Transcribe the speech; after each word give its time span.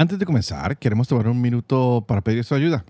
Antes 0.00 0.16
de 0.20 0.26
comenzar, 0.26 0.78
queremos 0.78 1.08
tomar 1.08 1.26
un 1.26 1.40
minuto 1.40 2.04
para 2.06 2.20
pedir 2.20 2.44
su 2.44 2.54
ayuda. 2.54 2.84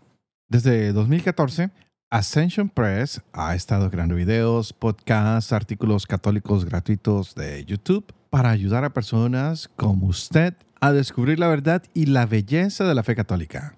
Desde 0.47 0.93
2014, 0.93 1.71
Ascension 2.11 2.69
Press 2.69 3.23
ha 3.33 3.55
estado 3.55 3.91
creando 3.91 4.15
videos, 4.15 4.75
podcasts, 4.75 5.55
artículos 5.55 6.07
católicos 6.07 6.67
gratuitos 6.67 7.35
de 7.35 7.65
YouTube 7.65 8.13
para 8.29 8.51
ayudar 8.51 8.85
a 8.85 8.93
personas 8.93 9.71
como 9.75 10.07
usted 10.07 10.53
a 10.83 10.93
descubrir 10.93 11.39
la 11.39 11.49
verdad 11.49 11.83
y 11.95 12.05
la 12.05 12.27
belleza 12.27 12.85
de 12.85 12.95
la 12.95 13.03
fe 13.03 13.17
católica. 13.17 13.75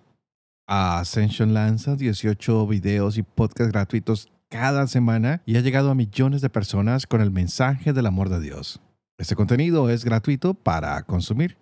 Ascension 0.67 1.55
lanza 1.55 1.95
18 1.95 2.67
videos 2.67 3.17
y 3.17 3.23
podcasts 3.23 3.71
gratuitos 3.73 4.29
cada 4.49 4.89
semana 4.89 5.41
y 5.47 5.57
ha 5.57 5.61
llegado 5.61 5.93
a 5.93 5.95
millones 5.95 6.41
de 6.41 6.51
personas 6.51 7.07
con 7.07 7.21
el 7.21 7.31
mensaje 7.31 7.93
del 7.93 8.07
amor 8.07 8.29
de 8.29 8.41
Dios. 8.41 8.81
Este 9.19 9.37
contenido 9.37 9.89
es 9.89 10.05
gratuito 10.05 10.55
para 10.55 11.01
consumir 11.05 11.61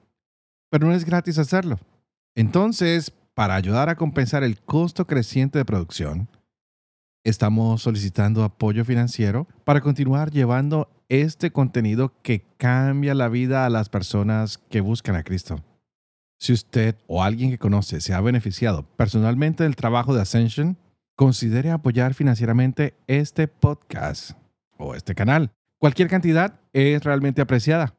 pero 0.70 0.86
no 0.86 0.94
es 0.94 1.04
gratis 1.04 1.38
hacerlo. 1.38 1.78
Entonces, 2.34 3.12
para 3.34 3.54
ayudar 3.54 3.88
a 3.88 3.96
compensar 3.96 4.42
el 4.42 4.60
costo 4.60 5.06
creciente 5.06 5.58
de 5.58 5.64
producción, 5.64 6.28
estamos 7.24 7.82
solicitando 7.82 8.44
apoyo 8.44 8.84
financiero 8.84 9.46
para 9.64 9.80
continuar 9.80 10.30
llevando 10.30 10.90
este 11.08 11.50
contenido 11.50 12.14
que 12.22 12.46
cambia 12.56 13.14
la 13.14 13.28
vida 13.28 13.64
a 13.64 13.70
las 13.70 13.88
personas 13.88 14.58
que 14.58 14.80
buscan 14.80 15.16
a 15.16 15.22
Cristo. 15.22 15.62
Si 16.38 16.52
usted 16.52 16.96
o 17.06 17.22
alguien 17.22 17.50
que 17.50 17.58
conoce 17.58 18.00
se 18.00 18.14
ha 18.14 18.20
beneficiado 18.20 18.84
personalmente 18.96 19.64
del 19.64 19.76
trabajo 19.76 20.14
de 20.14 20.22
Ascension, 20.22 20.78
considere 21.16 21.70
apoyar 21.72 22.14
financieramente 22.14 22.94
este 23.08 23.48
podcast 23.48 24.32
o 24.76 24.94
este 24.94 25.16
canal. 25.16 25.50
Cualquier 25.78 26.08
cantidad 26.08 26.60
es 26.72 27.02
realmente 27.02 27.42
apreciada. 27.42 27.97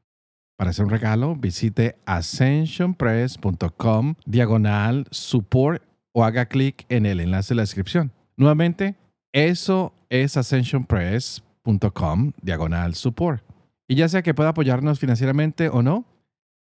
Para 0.59 0.69
hacer 0.71 0.83
un 0.83 0.91
regalo, 0.91 1.37
visite 1.37 1.95
ascensionpress.com 2.05 4.15
diagonal 4.25 5.07
support 5.09 5.81
o 6.11 6.25
haga 6.25 6.47
clic 6.47 6.85
en 6.89 7.05
el 7.05 7.21
enlace 7.21 7.53
de 7.53 7.55
la 7.55 7.61
descripción. 7.61 8.11
Nuevamente, 8.35 8.97
eso 9.31 9.93
es 10.09 10.35
ascensionpress.com 10.35 12.33
diagonal 12.41 12.95
support. 12.95 13.41
Y 13.87 13.95
ya 13.95 14.09
sea 14.09 14.21
que 14.21 14.33
pueda 14.33 14.49
apoyarnos 14.49 14.99
financieramente 14.99 15.69
o 15.69 15.81
no, 15.81 16.03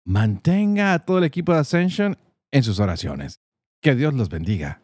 mantenga 0.05 0.93
a 0.93 0.99
todo 0.99 1.17
el 1.17 1.23
equipo 1.23 1.53
de 1.53 1.59
Ascension 1.61 2.15
en 2.51 2.61
sus 2.61 2.79
oraciones. 2.79 3.39
Que 3.81 3.95
Dios 3.95 4.13
los 4.13 4.29
bendiga. 4.29 4.83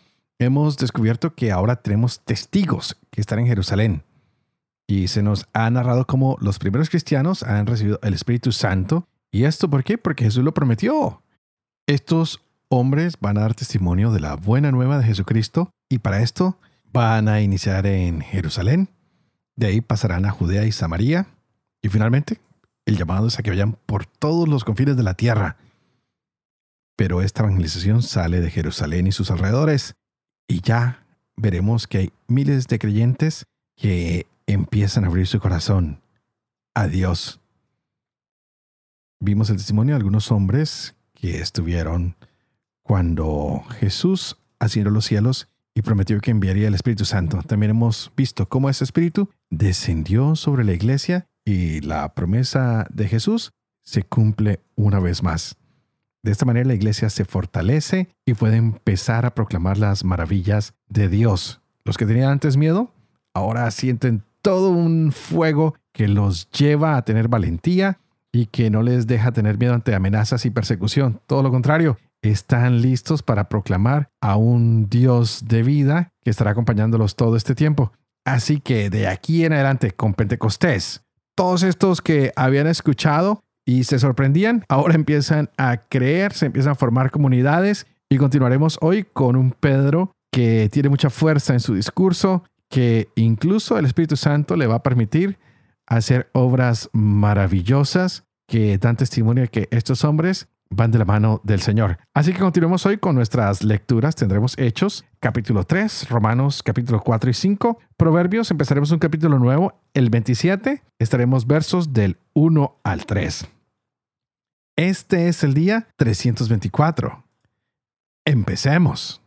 Hemos 0.41 0.77
descubierto 0.77 1.35
que 1.35 1.51
ahora 1.51 1.75
tenemos 1.75 2.19
testigos 2.21 2.97
que 3.11 3.21
están 3.21 3.39
en 3.39 3.47
Jerusalén. 3.47 4.03
Y 4.87 5.07
se 5.07 5.21
nos 5.21 5.45
ha 5.53 5.69
narrado 5.69 6.05
cómo 6.07 6.35
los 6.41 6.57
primeros 6.57 6.89
cristianos 6.89 7.43
han 7.43 7.67
recibido 7.67 7.99
el 8.01 8.13
Espíritu 8.13 8.51
Santo. 8.51 9.07
¿Y 9.31 9.43
esto 9.43 9.69
por 9.69 9.83
qué? 9.83 9.97
Porque 9.97 10.25
Jesús 10.25 10.43
lo 10.43 10.53
prometió. 10.53 11.21
Estos 11.87 12.41
hombres 12.69 13.17
van 13.19 13.37
a 13.37 13.41
dar 13.41 13.53
testimonio 13.53 14.11
de 14.11 14.19
la 14.19 14.35
buena 14.35 14.71
nueva 14.71 14.97
de 14.97 15.05
Jesucristo 15.05 15.69
y 15.89 15.99
para 15.99 16.21
esto 16.21 16.57
van 16.91 17.27
a 17.27 17.41
iniciar 17.41 17.85
en 17.85 18.21
Jerusalén. 18.21 18.89
De 19.55 19.67
ahí 19.67 19.79
pasarán 19.79 20.25
a 20.25 20.31
Judea 20.31 20.65
y 20.65 20.71
Samaria. 20.71 21.27
Y 21.83 21.89
finalmente, 21.89 22.39
el 22.85 22.97
llamado 22.97 23.27
es 23.27 23.37
a 23.37 23.43
que 23.43 23.51
vayan 23.51 23.77
por 23.85 24.07
todos 24.07 24.49
los 24.49 24.63
confines 24.63 24.97
de 24.97 25.03
la 25.03 25.13
tierra. 25.13 25.57
Pero 26.97 27.21
esta 27.21 27.43
evangelización 27.43 28.01
sale 28.01 28.41
de 28.41 28.49
Jerusalén 28.49 29.05
y 29.07 29.11
sus 29.11 29.29
alrededores 29.29 29.95
y 30.51 30.59
ya 30.59 31.05
veremos 31.37 31.87
que 31.87 31.97
hay 31.97 32.13
miles 32.27 32.67
de 32.67 32.77
creyentes 32.77 33.45
que 33.77 34.27
empiezan 34.47 35.05
a 35.05 35.07
abrir 35.07 35.25
su 35.25 35.39
corazón 35.39 36.01
a 36.73 36.87
Dios. 36.87 37.39
Vimos 39.21 39.49
el 39.49 39.55
testimonio 39.55 39.95
de 39.95 39.99
algunos 39.99 40.29
hombres 40.29 40.93
que 41.13 41.39
estuvieron 41.39 42.17
cuando 42.83 43.63
Jesús 43.79 44.35
ascendió 44.59 44.91
los 44.91 45.05
cielos 45.05 45.47
y 45.73 45.83
prometió 45.83 46.19
que 46.19 46.31
enviaría 46.31 46.67
el 46.67 46.75
Espíritu 46.75 47.05
Santo. 47.05 47.41
También 47.47 47.69
hemos 47.69 48.11
visto 48.17 48.49
cómo 48.49 48.69
ese 48.69 48.83
Espíritu 48.83 49.29
descendió 49.49 50.35
sobre 50.35 50.65
la 50.65 50.73
iglesia 50.73 51.27
y 51.45 51.79
la 51.79 52.13
promesa 52.13 52.87
de 52.89 53.07
Jesús 53.07 53.53
se 53.83 54.03
cumple 54.03 54.59
una 54.75 54.99
vez 54.99 55.23
más. 55.23 55.55
De 56.23 56.31
esta 56.31 56.45
manera 56.45 56.67
la 56.67 56.75
iglesia 56.75 57.09
se 57.09 57.25
fortalece 57.25 58.09
y 58.25 58.35
puede 58.35 58.57
empezar 58.57 59.25
a 59.25 59.33
proclamar 59.33 59.77
las 59.77 60.03
maravillas 60.03 60.73
de 60.87 61.09
Dios. 61.09 61.61
Los 61.83 61.97
que 61.97 62.05
tenían 62.05 62.29
antes 62.29 62.57
miedo, 62.57 62.91
ahora 63.33 63.69
sienten 63.71 64.23
todo 64.41 64.69
un 64.69 65.11
fuego 65.11 65.75
que 65.93 66.07
los 66.07 66.49
lleva 66.51 66.95
a 66.95 67.03
tener 67.03 67.27
valentía 67.27 67.99
y 68.31 68.45
que 68.45 68.69
no 68.69 68.83
les 68.83 69.07
deja 69.07 69.31
tener 69.31 69.57
miedo 69.57 69.73
ante 69.73 69.95
amenazas 69.95 70.45
y 70.45 70.51
persecución. 70.51 71.19
Todo 71.25 71.43
lo 71.43 71.51
contrario, 71.51 71.97
están 72.21 72.81
listos 72.81 73.23
para 73.23 73.49
proclamar 73.49 74.09
a 74.21 74.35
un 74.35 74.89
Dios 74.89 75.45
de 75.47 75.63
vida 75.63 76.13
que 76.23 76.29
estará 76.29 76.51
acompañándolos 76.51 77.15
todo 77.15 77.35
este 77.35 77.55
tiempo. 77.55 77.91
Así 78.25 78.59
que 78.59 78.89
de 78.89 79.07
aquí 79.07 79.43
en 79.43 79.53
adelante, 79.53 79.91
con 79.91 80.13
Pentecostés, 80.13 81.03
todos 81.35 81.63
estos 81.63 82.01
que 82.01 82.31
habían 82.35 82.67
escuchado 82.67 83.43
y 83.65 83.83
se 83.83 83.99
sorprendían, 83.99 84.63
ahora 84.69 84.95
empiezan 84.95 85.49
a 85.57 85.77
creer, 85.77 86.33
se 86.33 86.47
empiezan 86.47 86.73
a 86.73 86.75
formar 86.75 87.11
comunidades 87.11 87.87
y 88.09 88.17
continuaremos 88.17 88.77
hoy 88.81 89.05
con 89.13 89.35
un 89.35 89.51
Pedro 89.51 90.11
que 90.31 90.69
tiene 90.71 90.89
mucha 90.89 91.09
fuerza 91.09 91.53
en 91.53 91.59
su 91.59 91.75
discurso, 91.75 92.43
que 92.69 93.09
incluso 93.15 93.77
el 93.77 93.85
Espíritu 93.85 94.15
Santo 94.15 94.55
le 94.55 94.67
va 94.67 94.75
a 94.75 94.83
permitir 94.83 95.37
hacer 95.87 96.29
obras 96.33 96.89
maravillosas 96.93 98.23
que 98.47 98.77
dan 98.77 98.97
testimonio 98.97 99.43
de 99.43 99.49
que 99.49 99.67
estos 99.71 100.03
hombres 100.03 100.47
van 100.71 100.89
de 100.89 100.97
la 100.97 101.05
mano 101.05 101.41
del 101.43 101.61
Señor. 101.61 101.99
Así 102.13 102.33
que 102.33 102.39
continuemos 102.39 102.85
hoy 102.85 102.97
con 102.97 103.13
nuestras 103.13 103.63
lecturas. 103.63 104.15
Tendremos 104.15 104.57
Hechos, 104.57 105.05
capítulo 105.19 105.65
3, 105.65 106.09
Romanos, 106.09 106.63
capítulo 106.63 107.01
4 107.01 107.29
y 107.29 107.33
5, 107.33 107.77
Proverbios, 107.97 108.49
empezaremos 108.49 108.91
un 108.91 108.99
capítulo 108.99 109.37
nuevo, 109.37 109.79
el 109.93 110.09
27, 110.09 110.81
estaremos 110.97 111.45
versos 111.45 111.93
del 111.93 112.17
1 112.33 112.79
al 112.83 113.05
3. 113.05 113.47
Este 114.77 115.27
es 115.27 115.43
el 115.43 115.53
día 115.53 115.87
324. 115.97 117.23
Empecemos. 118.25 119.21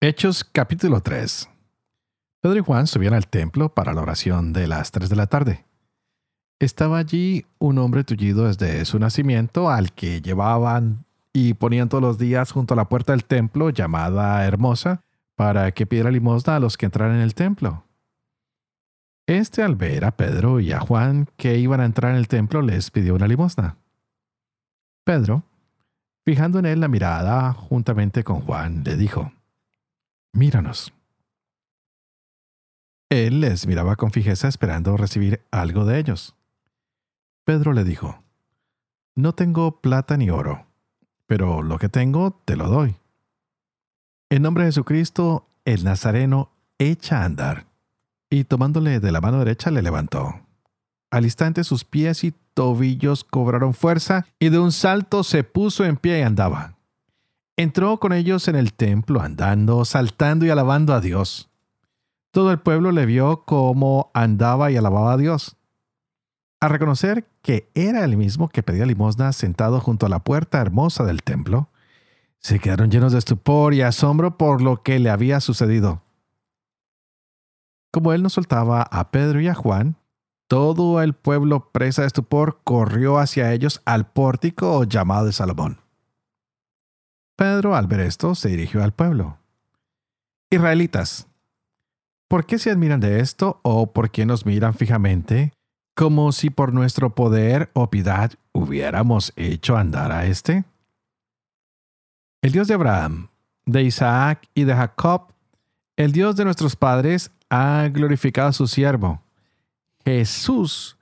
Hechos 0.00 0.44
capítulo 0.44 1.00
3. 1.00 1.48
Pedro 2.40 2.58
y 2.58 2.62
Juan 2.62 2.86
subían 2.86 3.14
al 3.14 3.28
templo 3.28 3.74
para 3.74 3.92
la 3.92 4.02
oración 4.02 4.52
de 4.52 4.66
las 4.66 4.90
3 4.92 5.08
de 5.08 5.16
la 5.16 5.26
tarde. 5.26 5.67
Estaba 6.60 6.98
allí 6.98 7.46
un 7.60 7.78
hombre 7.78 8.02
tullido 8.02 8.46
desde 8.46 8.84
su 8.84 8.98
nacimiento 8.98 9.70
al 9.70 9.92
que 9.92 10.20
llevaban 10.20 11.04
y 11.32 11.54
ponían 11.54 11.88
todos 11.88 12.02
los 12.02 12.18
días 12.18 12.50
junto 12.50 12.74
a 12.74 12.76
la 12.76 12.88
puerta 12.88 13.12
del 13.12 13.24
templo 13.24 13.70
llamada 13.70 14.44
Hermosa 14.44 15.04
para 15.36 15.70
que 15.70 15.86
pidiera 15.86 16.10
limosna 16.10 16.56
a 16.56 16.60
los 16.60 16.76
que 16.76 16.86
entraran 16.86 17.14
en 17.14 17.22
el 17.22 17.34
templo. 17.34 17.84
Este 19.28 19.62
al 19.62 19.76
ver 19.76 20.04
a 20.04 20.16
Pedro 20.16 20.58
y 20.58 20.72
a 20.72 20.80
Juan 20.80 21.28
que 21.36 21.58
iban 21.58 21.80
a 21.80 21.84
entrar 21.84 22.10
en 22.10 22.18
el 22.18 22.26
templo 22.26 22.60
les 22.60 22.90
pidió 22.90 23.14
una 23.14 23.28
limosna. 23.28 23.76
Pedro, 25.04 25.44
fijando 26.24 26.58
en 26.58 26.66
él 26.66 26.80
la 26.80 26.88
mirada 26.88 27.52
juntamente 27.52 28.24
con 28.24 28.40
Juan, 28.40 28.82
le 28.84 28.96
dijo, 28.96 29.32
Míranos. 30.32 30.92
Él 33.10 33.40
les 33.42 33.66
miraba 33.66 33.94
con 33.94 34.10
fijeza 34.10 34.48
esperando 34.48 34.96
recibir 34.96 35.40
algo 35.50 35.84
de 35.84 35.98
ellos. 36.00 36.34
Pedro 37.48 37.72
le 37.72 37.82
dijo, 37.82 38.22
No 39.16 39.32
tengo 39.32 39.80
plata 39.80 40.18
ni 40.18 40.28
oro, 40.28 40.66
pero 41.26 41.62
lo 41.62 41.78
que 41.78 41.88
tengo 41.88 42.42
te 42.44 42.56
lo 42.56 42.68
doy. 42.68 42.96
En 44.28 44.42
nombre 44.42 44.64
de 44.64 44.68
Jesucristo, 44.68 45.48
el 45.64 45.82
Nazareno 45.82 46.50
echa 46.76 47.22
a 47.22 47.24
andar 47.24 47.64
y 48.28 48.44
tomándole 48.44 49.00
de 49.00 49.12
la 49.12 49.22
mano 49.22 49.38
derecha 49.38 49.70
le 49.70 49.80
levantó. 49.80 50.42
Al 51.10 51.24
instante 51.24 51.64
sus 51.64 51.86
pies 51.86 52.22
y 52.22 52.34
tobillos 52.52 53.24
cobraron 53.24 53.72
fuerza 53.72 54.26
y 54.38 54.50
de 54.50 54.58
un 54.58 54.70
salto 54.70 55.22
se 55.24 55.42
puso 55.42 55.86
en 55.86 55.96
pie 55.96 56.18
y 56.18 56.22
andaba. 56.24 56.76
Entró 57.56 57.98
con 57.98 58.12
ellos 58.12 58.46
en 58.48 58.56
el 58.56 58.74
templo 58.74 59.22
andando, 59.22 59.86
saltando 59.86 60.44
y 60.44 60.50
alabando 60.50 60.92
a 60.92 61.00
Dios. 61.00 61.48
todo 62.30 62.52
el 62.52 62.58
pueblo 62.58 62.92
le 62.92 63.06
vio 63.06 63.44
cómo 63.46 64.10
andaba 64.12 64.70
y 64.70 64.76
alababa 64.76 65.14
a 65.14 65.16
Dios. 65.16 65.57
Al 66.60 66.70
reconocer 66.70 67.28
que 67.42 67.70
era 67.74 68.04
el 68.04 68.16
mismo 68.16 68.48
que 68.48 68.64
pedía 68.64 68.84
limosna 68.84 69.32
sentado 69.32 69.80
junto 69.80 70.06
a 70.06 70.08
la 70.08 70.24
puerta 70.24 70.60
hermosa 70.60 71.04
del 71.04 71.22
templo, 71.22 71.68
se 72.40 72.58
quedaron 72.58 72.90
llenos 72.90 73.12
de 73.12 73.18
estupor 73.18 73.74
y 73.74 73.82
asombro 73.82 74.36
por 74.36 74.60
lo 74.60 74.82
que 74.82 74.98
le 74.98 75.10
había 75.10 75.40
sucedido. 75.40 76.02
Como 77.92 78.12
él 78.12 78.22
no 78.22 78.28
soltaba 78.28 78.82
a 78.82 79.10
Pedro 79.10 79.40
y 79.40 79.48
a 79.48 79.54
Juan, 79.54 79.96
todo 80.48 81.00
el 81.00 81.14
pueblo 81.14 81.70
presa 81.70 82.02
de 82.02 82.08
estupor 82.08 82.60
corrió 82.64 83.18
hacia 83.18 83.52
ellos 83.52 83.80
al 83.84 84.10
pórtico 84.10 84.82
llamado 84.84 85.26
de 85.26 85.32
Salomón. 85.32 85.80
Pedro, 87.36 87.76
al 87.76 87.86
ver 87.86 88.00
esto, 88.00 88.34
se 88.34 88.48
dirigió 88.48 88.82
al 88.82 88.92
pueblo. 88.92 89.38
Israelitas, 90.50 91.28
¿por 92.26 92.46
qué 92.46 92.58
se 92.58 92.70
admiran 92.70 92.98
de 92.98 93.20
esto 93.20 93.60
o 93.62 93.92
por 93.92 94.10
qué 94.10 94.26
nos 94.26 94.44
miran 94.44 94.74
fijamente 94.74 95.52
como 95.98 96.30
si 96.30 96.48
por 96.48 96.72
nuestro 96.72 97.16
poder 97.16 97.70
o 97.72 97.90
piedad 97.90 98.30
hubiéramos 98.52 99.32
hecho 99.34 99.76
andar 99.76 100.12
a 100.12 100.26
éste? 100.26 100.62
El 102.40 102.52
Dios 102.52 102.68
de 102.68 102.74
Abraham, 102.74 103.30
de 103.66 103.82
Isaac 103.82 104.48
y 104.54 104.62
de 104.62 104.76
Jacob, 104.76 105.32
el 105.96 106.12
Dios 106.12 106.36
de 106.36 106.44
nuestros 106.44 106.76
padres, 106.76 107.32
ha 107.50 107.88
glorificado 107.92 108.50
a 108.50 108.52
su 108.52 108.68
siervo, 108.68 109.24
Jesús, 110.04 110.96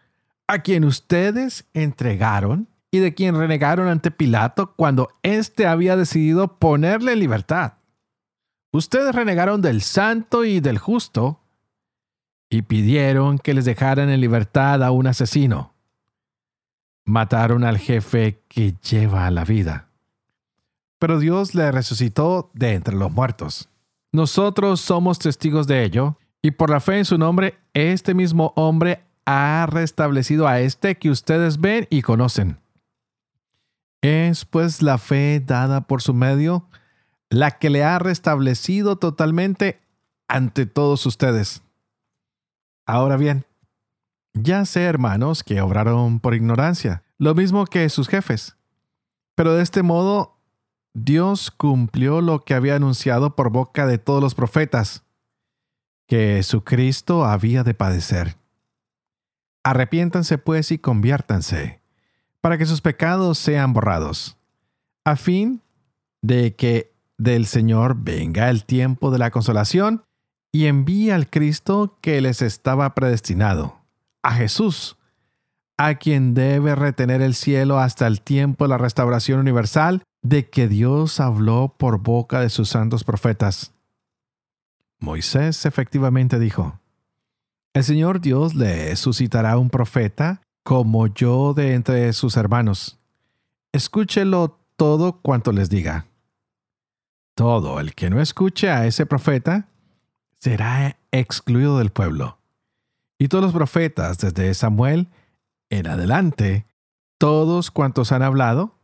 a 0.47 0.61
quien 0.61 0.83
ustedes 0.83 1.67
entregaron 1.75 2.67
y 2.91 3.01
de 3.01 3.13
quien 3.13 3.37
renegaron 3.37 3.89
ante 3.89 4.11
Pilato 4.11 4.73
cuando 4.77 5.11
éste 5.23 5.67
había 5.67 5.95
decidido 5.97 6.57
ponerle 6.57 7.13
en 7.13 7.21
libertad. 7.21 7.75
Ustedes 8.73 9.15
renegaron 9.15 9.61
del 9.61 9.83
santo 9.83 10.47
y 10.47 10.61
del 10.61 10.79
justo 10.79 11.43
y 12.49 12.63
pidieron 12.63 13.39
que 13.39 13.55
les 13.55 13.65
dejaran 13.65 14.09
en 14.09 14.21
libertad 14.21 14.83
a 14.83 14.91
un 14.91 15.07
asesino. 15.07 15.75
Mataron 17.05 17.65
al 17.65 17.79
jefe 17.79 18.43
que 18.49 18.75
lleva 18.89 19.31
la 19.31 19.45
vida. 19.45 19.89
Pero 20.99 21.19
Dios 21.19 21.55
le 21.55 21.71
resucitó 21.73 22.51
de 22.55 22.75
entre 22.75 22.97
los 22.97 23.13
muertos. 23.13 23.69
Nosotros 24.13 24.81
somos 24.81 25.19
testigos 25.19 25.67
de 25.67 25.85
ello, 25.85 26.19
y 26.43 26.53
por 26.53 26.71
la 26.71 26.81
fe 26.81 26.99
en 26.99 27.05
su 27.05 27.19
nombre, 27.19 27.59
este 27.75 28.15
mismo 28.15 28.53
hombre 28.57 29.05
ha 29.27 29.67
restablecido 29.69 30.47
a 30.47 30.61
este 30.61 30.97
que 30.97 31.11
ustedes 31.11 31.61
ven 31.61 31.87
y 31.91 32.03
conocen. 32.03 32.59
Es 34.01 34.45
pues 34.45 34.83
la 34.83 34.99
fe 34.99 35.43
dada 35.45 35.83
por 35.83 36.01
su 36.03 36.15
medio 36.15 36.67
la 37.29 37.59
que 37.59 37.71
le 37.71 37.83
ha 37.85 37.99
restablecido 37.99 38.97
totalmente 38.97 39.81
ante 40.29 40.67
todos 40.67 41.07
ustedes. 41.07 41.63
Ahora 42.87 43.17
bien, 43.17 43.45
ya 44.33 44.65
sé, 44.65 44.85
hermanos, 44.85 45.43
que 45.43 45.61
obraron 45.61 46.21
por 46.21 46.35
ignorancia, 46.35 47.03
lo 47.19 47.35
mismo 47.35 47.67
que 47.67 47.89
sus 47.89 48.09
jefes. 48.09 48.57
Pero 49.35 49.55
de 49.55 49.63
este 49.63 49.83
modo, 49.83 50.39
Dios 50.95 51.51
cumplió 51.51 52.21
lo 52.21 52.45
que 52.45 52.55
había 52.55 52.77
anunciado 52.77 53.37
por 53.37 53.51
boca 53.51 53.87
de 53.87 53.99
todos 53.99 54.23
los 54.23 54.35
profetas, 54.35 55.03
que 56.07 56.43
su 56.43 56.63
Cristo 56.63 57.25
había 57.25 57.65
de 57.65 57.75
padecer. 57.75 58.37
Arrepiéntanse 59.65 60.39
pues 60.39 60.71
y 60.71 60.79
conviértanse, 60.79 61.83
para 62.41 62.57
que 62.57 62.67
sus 62.67 62.81
pecados 62.81 63.37
sean 63.39 63.73
borrados, 63.73 64.39
a 65.05 65.17
fin 65.17 65.61
de 66.23 66.55
que 66.55 66.95
del 67.19 67.47
Señor 67.47 67.97
venga 67.99 68.49
el 68.49 68.65
tiempo 68.65 69.11
de 69.11 69.19
la 69.19 69.31
consolación 69.31 70.06
y 70.57 70.69
envíe 70.69 71.11
al 71.11 71.29
Cristo 71.29 71.99
que 72.01 72.19
les 72.23 72.41
estaba 72.41 72.95
predestinado, 72.95 73.77
a 74.23 74.33
Jesús, 74.33 74.97
a 75.77 75.97
quien 75.97 76.33
debe 76.33 76.75
retener 76.75 77.21
el 77.21 77.35
cielo 77.35 77.79
hasta 77.79 78.07
el 78.07 78.23
tiempo 78.23 78.65
de 78.65 78.71
la 78.71 78.79
restauración 78.79 79.39
universal 79.39 80.03
de 80.23 80.49
que 80.49 80.67
Dios 80.67 81.21
habló 81.21 81.75
por 81.77 81.99
boca 81.99 82.41
de 82.41 82.49
sus 82.49 82.71
santos 82.71 83.05
profetas. 83.05 83.75
Moisés 84.99 85.67
efectivamente 85.67 86.39
dijo, 86.39 86.81
El 87.75 87.85
Señor 87.85 88.23
Dios 88.23 88.55
le 88.55 88.97
suscitará 88.97 89.59
un 89.59 89.69
profeta 89.69 90.41
como 90.65 91.07
yo 91.07 91.53
de 91.53 91.75
entre 91.75 92.11
sus 92.15 92.39
hermanos. 92.39 92.99
Escúchelo 93.73 94.59
todo 94.77 95.21
cuanto 95.21 95.53
les 95.53 95.69
diga. 95.69 96.07
Todo 97.35 97.79
el 97.79 97.95
que 97.95 98.09
no 98.09 98.23
escuche 98.23 98.71
a 98.71 98.87
ese 98.87 99.05
profeta 99.05 99.69
será 100.41 100.99
excluido 101.11 101.79
del 101.79 101.91
pueblo. 101.91 102.39
Y 103.19 103.29
todos 103.29 103.45
los 103.45 103.53
profetas, 103.53 104.19
desde 104.19 104.53
Samuel 104.55 105.09
en 105.71 105.87
adelante, 105.87 106.67
todos 107.19 107.71
cuantos 107.71 108.13
han 108.13 108.23
hablado, 108.23 108.75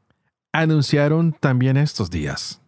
anunciaron 0.53 1.33
también 1.33 1.77
estos 1.77 2.11
días. 2.11 2.61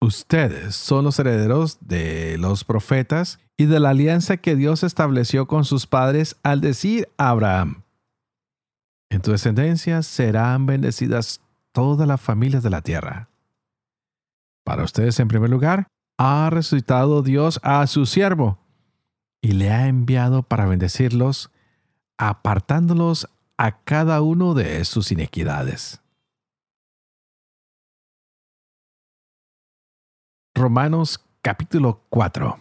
Ustedes 0.00 0.76
son 0.76 1.04
los 1.04 1.18
herederos 1.18 1.78
de 1.80 2.38
los 2.38 2.64
profetas 2.64 3.40
y 3.56 3.66
de 3.66 3.80
la 3.80 3.90
alianza 3.90 4.36
que 4.36 4.54
Dios 4.54 4.84
estableció 4.84 5.48
con 5.48 5.64
sus 5.64 5.86
padres 5.86 6.36
al 6.44 6.60
decir 6.60 7.08
a 7.18 7.30
Abraham, 7.30 7.82
en 9.10 9.22
tu 9.22 9.30
descendencia 9.30 10.02
serán 10.02 10.66
bendecidas 10.66 11.40
todas 11.72 12.06
las 12.06 12.20
familias 12.20 12.62
de 12.62 12.70
la 12.70 12.82
tierra. 12.82 13.28
Para 14.64 14.84
ustedes, 14.84 15.18
en 15.18 15.28
primer 15.28 15.48
lugar, 15.48 15.88
ha 16.18 16.50
resucitado 16.50 17.22
Dios 17.22 17.60
a 17.62 17.86
su 17.86 18.04
siervo 18.04 18.58
y 19.40 19.52
le 19.52 19.70
ha 19.70 19.86
enviado 19.86 20.42
para 20.42 20.66
bendecirlos, 20.66 21.50
apartándolos 22.18 23.28
a 23.56 23.80
cada 23.82 24.20
uno 24.20 24.54
de 24.54 24.84
sus 24.84 25.12
inequidades. 25.12 26.00
Romanos 30.54 31.24
capítulo 31.40 32.02
4 32.08 32.60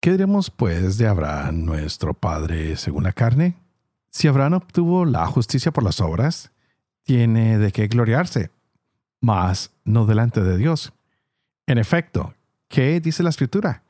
¿Qué 0.00 0.10
diremos 0.10 0.50
pues 0.50 0.96
de 0.96 1.06
Abraham, 1.06 1.64
nuestro 1.66 2.14
padre 2.14 2.76
según 2.76 3.04
la 3.04 3.12
carne? 3.12 3.56
Si 4.10 4.26
Abraham 4.26 4.54
obtuvo 4.54 5.04
la 5.04 5.26
justicia 5.26 5.70
por 5.70 5.84
las 5.84 6.00
obras, 6.00 6.50
tiene 7.04 7.58
de 7.58 7.72
qué 7.72 7.88
gloriarse, 7.88 8.50
mas 9.20 9.70
no 9.84 10.06
delante 10.06 10.42
de 10.42 10.56
Dios. 10.56 10.92
En 11.66 11.78
efecto, 11.78 12.34
¿qué 12.68 13.00
dice 13.00 13.22
la 13.22 13.30
escritura? 13.30 13.82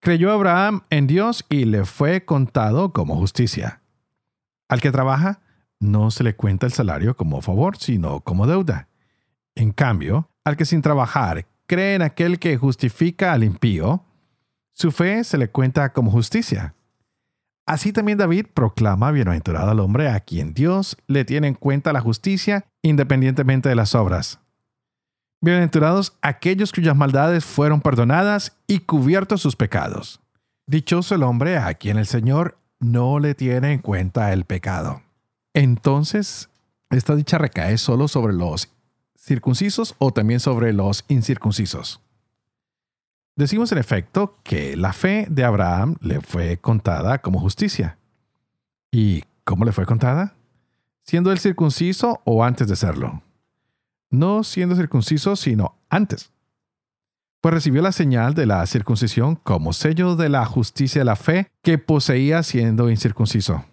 Creyó 0.00 0.30
Abraham 0.30 0.82
en 0.90 1.06
Dios 1.06 1.44
y 1.48 1.64
le 1.64 1.84
fue 1.84 2.24
contado 2.24 2.92
como 2.92 3.16
justicia. 3.16 3.82
Al 4.68 4.80
que 4.80 4.92
trabaja, 4.92 5.40
no 5.80 6.10
se 6.10 6.24
le 6.24 6.36
cuenta 6.36 6.66
el 6.66 6.72
salario 6.72 7.16
como 7.16 7.40
favor, 7.40 7.76
sino 7.76 8.20
como 8.20 8.46
deuda. 8.46 8.88
En 9.54 9.72
cambio, 9.72 10.30
al 10.44 10.56
que 10.56 10.64
sin 10.64 10.82
trabajar 10.82 11.46
cree 11.66 11.94
en 11.94 12.02
aquel 12.02 12.38
que 12.38 12.56
justifica 12.56 13.32
al 13.32 13.44
impío, 13.44 14.04
su 14.72 14.92
fe 14.92 15.24
se 15.24 15.38
le 15.38 15.50
cuenta 15.50 15.92
como 15.92 16.10
justicia. 16.10 16.74
Así 17.66 17.92
también 17.92 18.16
David 18.16 18.46
proclama 18.54 19.10
bienaventurado 19.10 19.70
al 19.70 19.80
hombre 19.80 20.08
a 20.08 20.20
quien 20.20 20.54
Dios 20.54 20.96
le 21.06 21.24
tiene 21.24 21.48
en 21.48 21.54
cuenta 21.54 21.92
la 21.92 22.00
justicia 22.00 22.64
independientemente 22.80 23.68
de 23.68 23.74
las 23.74 23.94
obras. 23.94 24.40
Bienaventurados 25.40 26.14
aquellos 26.20 26.72
cuyas 26.72 26.96
maldades 26.96 27.44
fueron 27.44 27.80
perdonadas 27.80 28.56
y 28.66 28.80
cubiertos 28.80 29.40
sus 29.40 29.54
pecados. 29.54 30.20
Dichoso 30.66 31.14
el 31.14 31.22
hombre 31.22 31.58
a 31.58 31.74
quien 31.74 31.96
el 31.96 32.06
Señor 32.06 32.58
no 32.80 33.20
le 33.20 33.36
tiene 33.36 33.72
en 33.72 33.78
cuenta 33.78 34.32
el 34.32 34.44
pecado. 34.44 35.00
Entonces, 35.54 36.48
esta 36.90 37.14
dicha 37.14 37.38
recae 37.38 37.78
solo 37.78 38.08
sobre 38.08 38.32
los 38.32 38.68
circuncisos 39.16 39.94
o 39.98 40.10
también 40.10 40.40
sobre 40.40 40.72
los 40.72 41.04
incircuncisos. 41.06 42.00
Decimos 43.36 43.70
en 43.70 43.78
efecto 43.78 44.40
que 44.42 44.76
la 44.76 44.92
fe 44.92 45.28
de 45.30 45.44
Abraham 45.44 45.94
le 46.00 46.20
fue 46.20 46.56
contada 46.56 47.18
como 47.18 47.38
justicia. 47.38 47.96
¿Y 48.90 49.22
cómo 49.44 49.64
le 49.64 49.70
fue 49.70 49.86
contada? 49.86 50.34
¿Siendo 51.04 51.30
él 51.30 51.38
circunciso 51.38 52.20
o 52.24 52.42
antes 52.42 52.66
de 52.66 52.74
serlo? 52.74 53.22
No 54.10 54.44
siendo 54.44 54.76
circunciso, 54.76 55.36
sino 55.36 55.76
antes. 55.88 56.32
Pues 57.40 57.54
recibió 57.54 57.82
la 57.82 57.92
señal 57.92 58.34
de 58.34 58.46
la 58.46 58.66
circuncisión 58.66 59.36
como 59.36 59.72
sello 59.72 60.16
de 60.16 60.28
la 60.28 60.44
justicia 60.44 61.00
de 61.00 61.04
la 61.04 61.16
fe 61.16 61.50
que 61.62 61.78
poseía 61.78 62.42
siendo 62.42 62.90
incircunciso. 62.90 63.64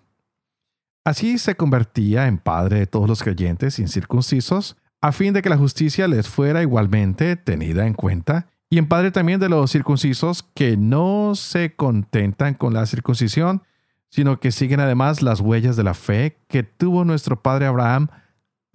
Así 1.04 1.38
se 1.38 1.56
convertía 1.56 2.28
en 2.28 2.38
padre 2.38 2.80
de 2.80 2.88
todos 2.88 3.08
los 3.08 3.24
creyentes 3.24 3.80
incircuncisos, 3.80 4.78
a 5.02 5.12
fin 5.12 5.34
de 5.34 5.42
que 5.42 5.50
la 5.50 5.58
justicia 5.58 6.08
les 6.08 6.28
fuera 6.28 6.62
igualmente 6.62 7.36
tenida 7.36 7.86
en 7.86 7.94
cuenta, 7.94 8.48
y 8.70 8.80
en 8.80 8.88
padre 8.88 9.12
también 9.12 9.40
de 9.40 9.50
los 9.50 9.72
circuncisos 9.72 10.44
que 10.56 10.78
no 10.78 11.34
se 11.36 11.76
contentan 11.76 12.56
con 12.56 12.74
la 12.74 12.86
circuncisión, 12.88 13.62
sino 14.10 14.40
que 14.40 14.52
siguen 14.52 14.80
además 14.80 15.22
las 15.22 15.42
huellas 15.42 15.76
de 15.76 15.84
la 15.84 15.94
fe 15.94 16.38
que 16.48 16.64
tuvo 16.64 17.06
nuestro 17.06 17.42
padre 17.42 17.68
Abraham 17.68 18.08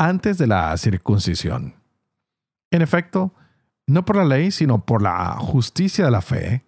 antes 0.00 0.38
de 0.38 0.46
la 0.46 0.74
circuncisión. 0.78 1.74
En 2.70 2.80
efecto, 2.80 3.34
no 3.86 4.06
por 4.06 4.16
la 4.16 4.24
ley, 4.24 4.50
sino 4.50 4.86
por 4.86 5.02
la 5.02 5.36
justicia 5.38 6.06
de 6.06 6.10
la 6.10 6.22
fe, 6.22 6.64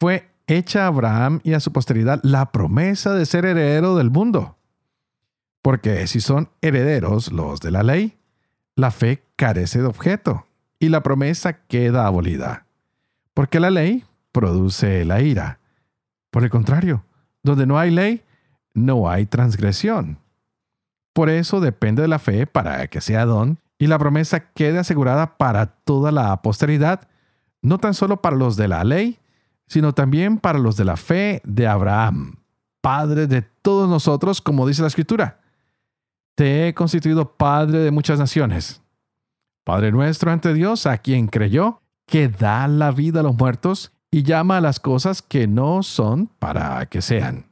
fue 0.00 0.30
hecha 0.46 0.84
a 0.84 0.86
Abraham 0.86 1.40
y 1.44 1.52
a 1.52 1.60
su 1.60 1.70
posteridad 1.70 2.18
la 2.22 2.52
promesa 2.52 3.12
de 3.12 3.26
ser 3.26 3.44
heredero 3.44 3.94
del 3.94 4.10
mundo. 4.10 4.56
Porque 5.60 6.06
si 6.06 6.22
son 6.22 6.48
herederos 6.62 7.30
los 7.30 7.60
de 7.60 7.72
la 7.72 7.82
ley, 7.82 8.16
la 8.74 8.90
fe 8.90 9.22
carece 9.36 9.80
de 9.80 9.86
objeto 9.86 10.46
y 10.78 10.88
la 10.88 11.02
promesa 11.02 11.58
queda 11.66 12.06
abolida. 12.06 12.64
Porque 13.34 13.60
la 13.60 13.70
ley 13.70 14.04
produce 14.32 15.04
la 15.04 15.20
ira. 15.20 15.60
Por 16.30 16.42
el 16.42 16.48
contrario, 16.48 17.04
donde 17.42 17.66
no 17.66 17.78
hay 17.78 17.90
ley, 17.90 18.24
no 18.72 19.10
hay 19.10 19.26
transgresión. 19.26 20.20
Por 21.16 21.30
eso 21.30 21.60
depende 21.60 22.02
de 22.02 22.08
la 22.08 22.18
fe 22.18 22.46
para 22.46 22.86
que 22.88 23.00
sea 23.00 23.24
don 23.24 23.58
y 23.78 23.86
la 23.86 23.98
promesa 23.98 24.52
quede 24.52 24.78
asegurada 24.78 25.38
para 25.38 25.64
toda 25.64 26.12
la 26.12 26.42
posteridad, 26.42 27.08
no 27.62 27.78
tan 27.78 27.94
solo 27.94 28.20
para 28.20 28.36
los 28.36 28.56
de 28.56 28.68
la 28.68 28.84
ley, 28.84 29.18
sino 29.66 29.94
también 29.94 30.36
para 30.36 30.58
los 30.58 30.76
de 30.76 30.84
la 30.84 30.98
fe 30.98 31.40
de 31.42 31.66
Abraham, 31.66 32.34
Padre 32.82 33.26
de 33.28 33.40
todos 33.40 33.88
nosotros, 33.88 34.42
como 34.42 34.68
dice 34.68 34.82
la 34.82 34.88
Escritura. 34.88 35.40
Te 36.34 36.68
he 36.68 36.74
constituido 36.74 37.34
Padre 37.34 37.78
de 37.78 37.90
muchas 37.92 38.18
naciones. 38.18 38.82
Padre 39.64 39.92
nuestro 39.92 40.30
ante 40.30 40.52
Dios, 40.52 40.84
a 40.84 40.98
quien 40.98 41.28
creyó, 41.28 41.80
que 42.06 42.28
da 42.28 42.68
la 42.68 42.90
vida 42.90 43.20
a 43.20 43.22
los 43.22 43.38
muertos 43.38 43.90
y 44.10 44.22
llama 44.22 44.58
a 44.58 44.60
las 44.60 44.80
cosas 44.80 45.22
que 45.22 45.46
no 45.46 45.82
son 45.82 46.26
para 46.26 46.84
que 46.84 47.00
sean. 47.00 47.46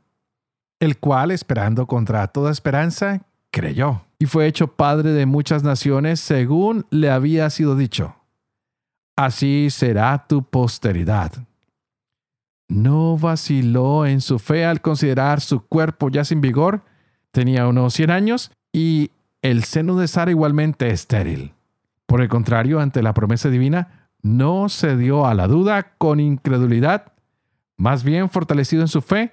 El 0.81 0.99
cual, 0.99 1.31
esperando 1.31 1.87
contra 1.87 2.27
toda 2.27 2.53
esperanza, 2.53 3.23
creyó 3.55 4.03
y 4.19 4.27
fue 4.27 4.47
hecho 4.47 4.69
Padre 4.69 5.13
de 5.13 5.25
muchas 5.25 5.63
naciones 5.63 6.21
según 6.21 6.85
le 6.91 7.11
había 7.11 7.49
sido 7.51 7.77
dicho. 7.77 8.17
Así 9.17 9.69
será 9.71 10.27
tu 10.27 10.43
posteridad 10.43 11.33
no 12.69 13.17
vaciló 13.17 14.07
en 14.07 14.21
su 14.21 14.39
fe 14.39 14.65
al 14.65 14.81
considerar 14.81 15.41
su 15.41 15.67
cuerpo 15.67 16.11
ya 16.11 16.25
sin 16.25 16.41
vigor, 16.41 16.83
tenía 17.31 17.67
unos 17.67 17.95
100 17.95 18.11
años 18.11 18.51
y 18.73 19.11
el 19.43 19.65
seno 19.65 19.97
de 19.97 20.09
Sara 20.09 20.31
igualmente 20.31 20.89
estéril. 20.89 21.53
Por 22.07 22.21
el 22.21 22.29
contrario, 22.29 22.81
ante 22.81 23.03
la 23.03 23.15
promesa 23.15 23.49
divina, 23.51 24.09
no 24.23 24.69
cedió 24.69 25.27
a 25.27 25.35
la 25.35 25.47
duda 25.47 25.95
con 25.99 26.21
incredulidad, 26.21 27.13
más 27.77 28.05
bien 28.05 28.31
fortalecido 28.31 28.83
en 28.83 28.89
su 28.89 29.03
fe, 29.03 29.33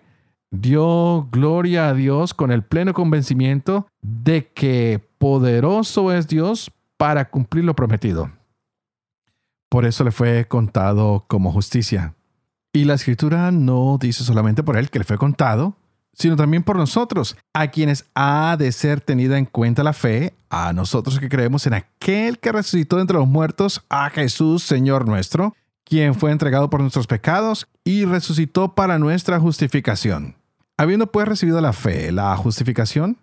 dio 0.52 1.28
gloria 1.32 1.90
a 1.90 1.94
Dios 1.94 2.34
con 2.34 2.52
el 2.52 2.64
pleno 2.64 2.94
convencimiento 2.94 3.88
de 4.02 4.48
que 4.48 5.02
poderoso 5.18 6.12
es 6.12 6.28
Dios 6.28 6.72
para 6.98 7.30
cumplir 7.30 7.64
lo 7.64 7.76
prometido. 7.76 8.30
Por 9.70 9.86
eso 9.86 10.04
le 10.04 10.12
fue 10.12 10.46
contado 10.48 11.26
como 11.28 11.52
justicia. 11.52 12.14
Y 12.74 12.84
la 12.84 12.94
escritura 12.94 13.52
no 13.52 13.98
dice 14.00 14.24
solamente 14.24 14.64
por 14.64 14.78
él 14.78 14.90
que 14.90 15.00
le 15.00 15.06
fue 15.06 15.18
contado, 15.18 15.76
sino 16.14 16.36
también 16.36 16.64
por 16.64 16.76
nosotros, 16.76 17.38
a 17.54 17.68
quienes 17.68 18.06
ha 18.14 18.56
de 18.58 18.72
ser 18.72 19.00
tenida 19.00 19.38
en 19.38 19.46
cuenta 19.46 19.84
la 19.84 19.94
fe, 19.94 20.34
a 20.50 20.74
nosotros 20.74 21.20
que 21.20 21.30
creemos 21.30 21.66
en 21.68 21.74
aquel 21.74 22.38
que 22.40 22.52
resucitó 22.52 23.00
entre 23.00 23.18
los 23.18 23.28
muertos, 23.28 23.84
a 23.90 24.10
Jesús, 24.10 24.64
Señor 24.64 25.08
nuestro, 25.08 25.56
quien 25.86 26.16
fue 26.16 26.32
entregado 26.32 26.70
por 26.70 26.82
nuestros 26.82 27.08
pecados 27.08 27.68
y 27.84 28.06
resucitó 28.06 28.76
para 28.76 29.00
nuestra 29.00 29.40
justificación. 29.40 30.36
Habiendo 30.82 31.12
pues 31.12 31.28
recibido 31.28 31.62
la 31.62 31.74
fe, 31.74 32.12
la 32.12 32.36
justificación, 32.36 33.20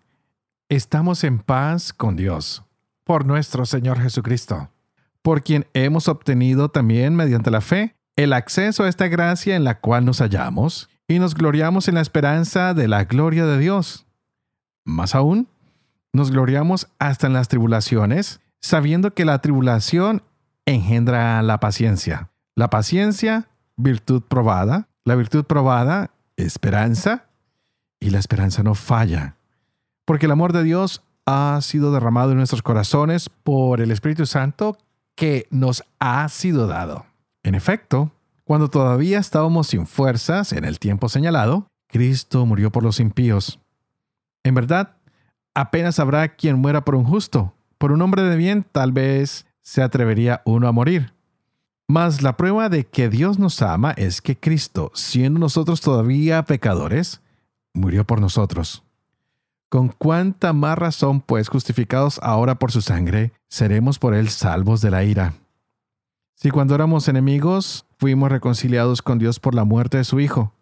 estamos 0.69 1.25
en 1.25 1.41
paz 1.41 1.93
con 1.93 2.15
Dios, 2.15 2.63
por 3.03 3.27
nuestro 3.27 3.67
Señor 3.67 3.99
Jesucristo, 3.99 4.71
por 5.23 5.43
quien 5.43 5.67
hemos 5.75 6.07
obtenido 6.07 6.69
también 6.69 7.17
mediante 7.17 7.51
la 7.51 7.61
fe 7.61 7.97
el 8.15 8.33
acceso 8.33 8.85
a 8.85 8.89
esta 8.89 9.09
gracia 9.09 9.57
en 9.57 9.65
la 9.65 9.81
cual 9.81 10.05
nos 10.05 10.21
hallamos 10.21 10.89
y 11.09 11.19
nos 11.19 11.35
gloriamos 11.35 11.89
en 11.89 11.97
la 11.97 12.01
esperanza 12.01 12.75
de 12.75 12.87
la 12.87 13.07
gloria 13.07 13.45
de 13.45 13.59
Dios. 13.59 14.07
Más 14.85 15.17
aún, 15.17 15.49
nos 16.13 16.31
gloriamos 16.31 16.87
hasta 17.01 17.27
en 17.27 17.33
las 17.33 17.49
tribulaciones, 17.49 18.41
sabiendo 18.61 19.15
que 19.15 19.25
la 19.25 19.41
tribulación 19.41 20.23
engendra 20.65 21.43
la 21.43 21.59
paciencia. 21.59 22.31
La 22.55 22.71
paciencia, 22.71 23.49
virtud 23.77 24.23
probada. 24.23 24.87
La 25.05 25.17
virtud 25.17 25.45
probada, 25.45 26.13
esperanza. 26.37 27.28
Y 28.01 28.11
la 28.11 28.19
esperanza 28.19 28.63
no 28.63 28.75
falla. 28.75 29.37
Porque 30.05 30.27
el 30.27 30.33
amor 30.33 30.53
de 30.53 30.63
Dios 30.63 31.03
ha 31.27 31.59
sido 31.61 31.93
derramado 31.93 32.31
en 32.33 32.39
nuestros 32.39 32.63
corazones 32.63 33.29
por 33.29 33.81
el 33.81 33.91
Espíritu 33.91 34.25
Santo 34.25 34.79
que 35.15 35.47
nos 35.51 35.85
ha 35.99 36.29
sido 36.29 36.67
dado. 36.67 37.05
En 37.43 37.55
efecto, 37.55 38.13
cuando 38.45 38.69
todavía 38.69 39.19
estábamos 39.19 39.67
sin 39.67 39.87
fuerzas 39.87 40.53
en 40.53 40.65
el 40.65 40.79
tiempo 40.79 41.09
señalado, 41.09 41.67
Cristo 41.89 42.47
murió 42.47 42.71
por 42.71 42.83
los 42.83 43.01
impíos. 43.01 43.59
En 44.45 44.55
verdad, 44.55 44.97
apenas 45.55 45.99
habrá 45.99 46.29
quien 46.37 46.59
muera 46.59 46.85
por 46.85 46.95
un 46.95 47.05
justo. 47.05 47.53
Por 47.77 47.93
un 47.93 48.01
hombre 48.01 48.23
de 48.23 48.37
bien 48.37 48.65
tal 48.65 48.93
vez 48.93 49.47
se 49.61 49.83
atrevería 49.83 50.41
uno 50.47 50.69
a 50.69 50.73
morir. 50.73 51.13
Mas 51.89 52.23
la 52.23 52.37
prueba 52.37 52.69
de 52.69 52.87
que 52.87 53.09
Dios 53.09 53.39
nos 53.39 53.61
ama 53.61 53.93
es 53.93 54.23
que 54.23 54.39
Cristo, 54.39 54.91
siendo 54.95 55.41
nosotros 55.41 55.81
todavía 55.81 56.43
pecadores, 56.45 57.21
murió 57.75 58.05
por 58.05 58.21
nosotros. 58.21 58.83
Con 59.69 59.89
cuánta 59.89 60.53
más 60.53 60.79
razón, 60.79 61.21
pues, 61.21 61.49
justificados 61.49 62.19
ahora 62.23 62.59
por 62.59 62.73
su 62.73 62.81
sangre, 62.81 63.33
seremos 63.49 63.99
por 63.99 64.15
él 64.15 64.31
salvos 64.31 64.81
de 64.81 64.91
la 64.91 65.05
ira. 65.05 65.35
Si 66.35 66.51
cuando 66.51 66.75
éramos 66.75 67.09
enemigos 67.09 67.85
fuimos 67.99 68.31
reconciliados 68.31 69.03
con 69.03 69.19
Dios 69.19 69.41
por 69.41 69.55
la 69.55 69.65
muerte 69.65 69.99
de 69.99 70.05
su 70.05 70.21
Hijo, 70.21 70.53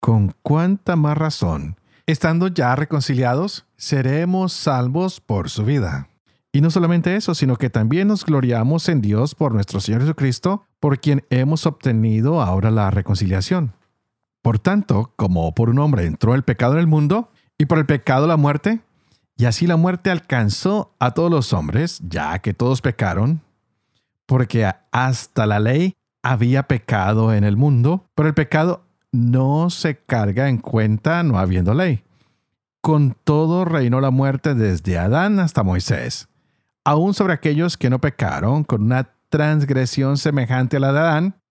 con 0.00 0.34
cuánta 0.42 0.96
más 0.96 1.18
razón, 1.18 1.76
estando 2.06 2.48
ya 2.48 2.74
reconciliados, 2.76 3.66
seremos 3.76 4.52
salvos 4.52 5.20
por 5.20 5.50
su 5.50 5.64
vida. 5.64 6.08
Y 6.52 6.60
no 6.60 6.70
solamente 6.70 7.16
eso, 7.16 7.34
sino 7.34 7.56
que 7.56 7.70
también 7.70 8.08
nos 8.08 8.24
gloriamos 8.24 8.88
en 8.88 9.00
Dios 9.00 9.34
por 9.34 9.54
nuestro 9.54 9.80
Señor 9.80 10.02
Jesucristo, 10.02 10.64
por 10.80 11.00
quien 11.00 11.24
hemos 11.30 11.66
obtenido 11.66 12.42
ahora 12.42 12.70
la 12.70 12.90
reconciliación. 12.90 13.74
Por 14.42 14.58
tanto, 14.58 15.12
como 15.16 15.54
por 15.54 15.70
un 15.70 15.78
hombre 15.78 16.04
entró 16.04 16.34
el 16.34 16.42
pecado 16.42 16.74
en 16.74 16.80
el 16.80 16.86
mundo, 16.86 17.30
y 17.58 17.66
por 17.66 17.78
el 17.78 17.86
pecado 17.86 18.26
la 18.26 18.36
muerte, 18.36 18.80
y 19.36 19.44
así 19.44 19.66
la 19.66 19.76
muerte 19.76 20.10
alcanzó 20.10 20.94
a 20.98 21.12
todos 21.12 21.30
los 21.30 21.52
hombres, 21.52 22.00
ya 22.06 22.38
que 22.40 22.54
todos 22.54 22.80
pecaron, 22.80 23.40
porque 24.26 24.70
hasta 24.90 25.46
la 25.46 25.60
ley 25.60 25.94
había 26.22 26.64
pecado 26.64 27.32
en 27.32 27.44
el 27.44 27.56
mundo, 27.56 28.08
pero 28.14 28.28
el 28.28 28.34
pecado 28.34 28.84
no 29.12 29.70
se 29.70 29.96
carga 29.96 30.48
en 30.48 30.58
cuenta 30.58 31.22
no 31.22 31.38
habiendo 31.38 31.74
ley. 31.74 32.02
Con 32.80 33.16
todo 33.24 33.64
reinó 33.64 34.00
la 34.00 34.10
muerte 34.10 34.54
desde 34.54 34.98
Adán 34.98 35.38
hasta 35.38 35.62
Moisés, 35.62 36.28
aún 36.84 37.14
sobre 37.14 37.32
aquellos 37.32 37.76
que 37.76 37.90
no 37.90 38.00
pecaron 38.00 38.64
con 38.64 38.82
una 38.82 39.10
transgresión 39.28 40.16
semejante 40.18 40.78
a 40.78 40.80
la 40.80 40.92
de 40.92 40.98
Adán, 40.98 41.41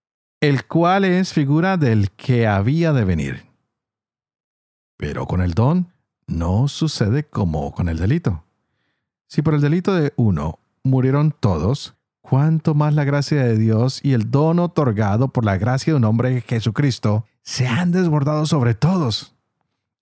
el 0.42 0.64
cual 0.66 1.04
es 1.04 1.32
figura 1.32 1.76
del 1.76 2.10
que 2.10 2.48
había 2.48 2.92
de 2.92 3.04
venir. 3.04 3.46
Pero 4.96 5.24
con 5.28 5.40
el 5.40 5.54
don 5.54 5.92
no 6.26 6.66
sucede 6.66 7.22
como 7.22 7.70
con 7.70 7.88
el 7.88 7.96
delito. 7.96 8.42
Si 9.28 9.40
por 9.40 9.54
el 9.54 9.60
delito 9.60 9.94
de 9.94 10.12
uno 10.16 10.58
murieron 10.82 11.30
todos, 11.30 11.94
cuánto 12.22 12.74
más 12.74 12.92
la 12.92 13.04
gracia 13.04 13.44
de 13.44 13.56
Dios 13.56 14.00
y 14.02 14.14
el 14.14 14.32
don 14.32 14.58
otorgado 14.58 15.28
por 15.28 15.44
la 15.44 15.58
gracia 15.58 15.92
de 15.92 15.98
un 15.98 16.04
hombre 16.04 16.40
Jesucristo 16.40 17.24
se 17.42 17.68
han 17.68 17.92
desbordado 17.92 18.44
sobre 18.44 18.74
todos. 18.74 19.36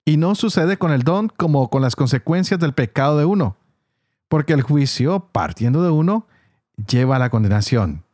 Y 0.05 0.17
no 0.17 0.33
sucede 0.33 0.77
con 0.77 0.91
el 0.91 1.03
don 1.03 1.29
como 1.29 1.69
con 1.69 1.83
las 1.83 1.95
consecuencias 1.95 2.59
del 2.59 2.73
pecado 2.73 3.19
de 3.19 3.25
uno, 3.25 3.57
porque 4.27 4.53
el 4.53 4.63
juicio, 4.63 5.29
partiendo 5.31 5.83
de 5.83 5.91
uno, 5.91 6.25
lleva 6.87 7.17
a 7.17 7.19
la 7.19 7.29
condenación. 7.29 8.05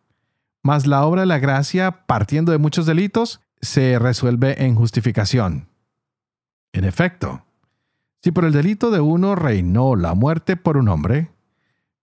Mas 0.67 0.85
la 0.85 1.05
obra 1.05 1.21
de 1.21 1.27
la 1.27 1.39
gracia, 1.39 2.03
partiendo 2.07 2.51
de 2.51 2.57
muchos 2.57 2.85
delitos, 2.85 3.39
se 3.61 3.97
resuelve 3.99 4.65
en 4.65 4.75
justificación. 4.75 5.69
En 6.73 6.83
efecto, 6.83 7.45
si 8.21 8.33
por 8.33 8.43
el 8.43 8.51
delito 8.51 8.91
de 8.91 8.99
uno 8.99 9.35
reinó 9.35 9.95
la 9.95 10.13
muerte 10.13 10.57
por 10.57 10.75
un 10.75 10.89
hombre, 10.89 11.31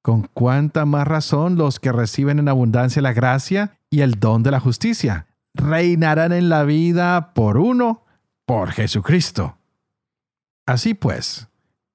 con 0.00 0.22
cuánta 0.32 0.86
más 0.86 1.06
razón 1.06 1.56
los 1.56 1.78
que 1.78 1.92
reciben 1.92 2.38
en 2.38 2.48
abundancia 2.48 3.02
la 3.02 3.12
gracia 3.12 3.78
y 3.90 4.00
el 4.00 4.18
don 4.18 4.42
de 4.42 4.52
la 4.52 4.60
justicia 4.60 5.26
reinarán 5.52 6.32
en 6.32 6.48
la 6.48 6.64
vida 6.64 7.34
por 7.34 7.58
uno, 7.58 8.06
por 8.46 8.70
Jesucristo. 8.70 9.58
Así 10.64 10.94
pues, 10.94 11.48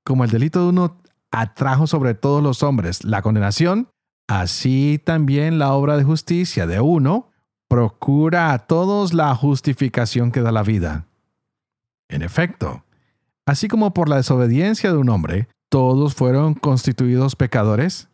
como 0.04 0.24
el 0.24 0.30
delito 0.30 0.62
de 0.62 0.70
uno 0.70 1.02
atrajo 1.32 1.88
sobre 1.88 2.14
todos 2.14 2.44
los 2.44 2.62
hombres 2.62 3.04
la 3.04 3.24
condenación, 3.24 3.90
así 4.30 5.02
también 5.04 5.58
la 5.58 5.74
obra 5.74 5.98
de 5.98 6.04
justicia 6.04 6.68
de 6.68 6.80
uno 6.80 7.32
procura 7.68 8.54
a 8.54 8.60
todos 8.60 9.16
la 9.16 9.34
justificación 9.34 10.32
que 10.32 10.42
da 10.42 10.52
la 10.52 10.62
vida. 10.62 11.08
En 12.10 12.22
efecto, 12.22 12.84
así 13.48 13.68
como 13.68 13.92
por 13.92 14.08
la 14.08 14.18
desobediencia 14.18 14.92
de 14.92 14.98
un 14.98 15.10
hombre, 15.10 15.48
todos 15.68 16.14
fueron 16.14 16.54
constituidos 16.54 17.36
pecadores, 17.36 18.08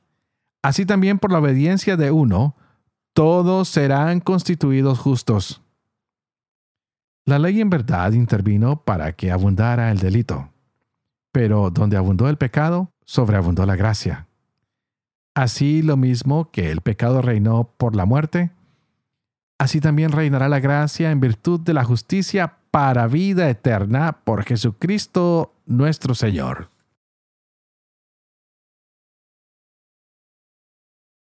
así 0.63 0.86
también 0.86 1.19
por 1.19 1.34
la 1.34 1.39
obediencia 1.39 1.98
de 1.98 2.12
uno, 2.12 2.55
todos 3.13 3.67
serán 3.67 4.22
constituidos 4.22 5.00
justos. 5.00 5.62
La 7.25 7.39
ley 7.39 7.60
en 7.60 7.69
verdad 7.69 8.13
intervino 8.13 8.81
para 8.81 9.12
que 9.12 9.31
abundara 9.31 9.91
el 9.91 10.00
delito, 10.00 10.48
pero 11.34 11.72
donde 11.72 11.98
abundó 11.98 12.29
el 12.29 12.38
pecado, 12.38 12.93
sobreabundó 13.03 13.65
la 13.65 13.75
gracia. 13.75 14.27
Así 15.36 15.82
lo 15.82 15.98
mismo 15.98 16.50
que 16.50 16.72
el 16.72 16.80
pecado 16.80 17.22
reinó 17.22 17.70
por 17.77 17.94
la 17.94 18.06
muerte, 18.06 18.51
así 19.60 19.82
también 19.82 20.13
reinará 20.13 20.48
la 20.48 20.62
gracia 20.62 21.12
en 21.12 21.20
virtud 21.20 21.60
de 21.60 21.74
la 21.74 21.84
justicia 21.84 22.60
para 22.72 23.08
vida 23.08 23.50
eterna 23.50 24.24
por 24.24 24.46
Jesucristo 24.46 25.54
nuestro 25.65 26.15
Señor. 26.15 26.72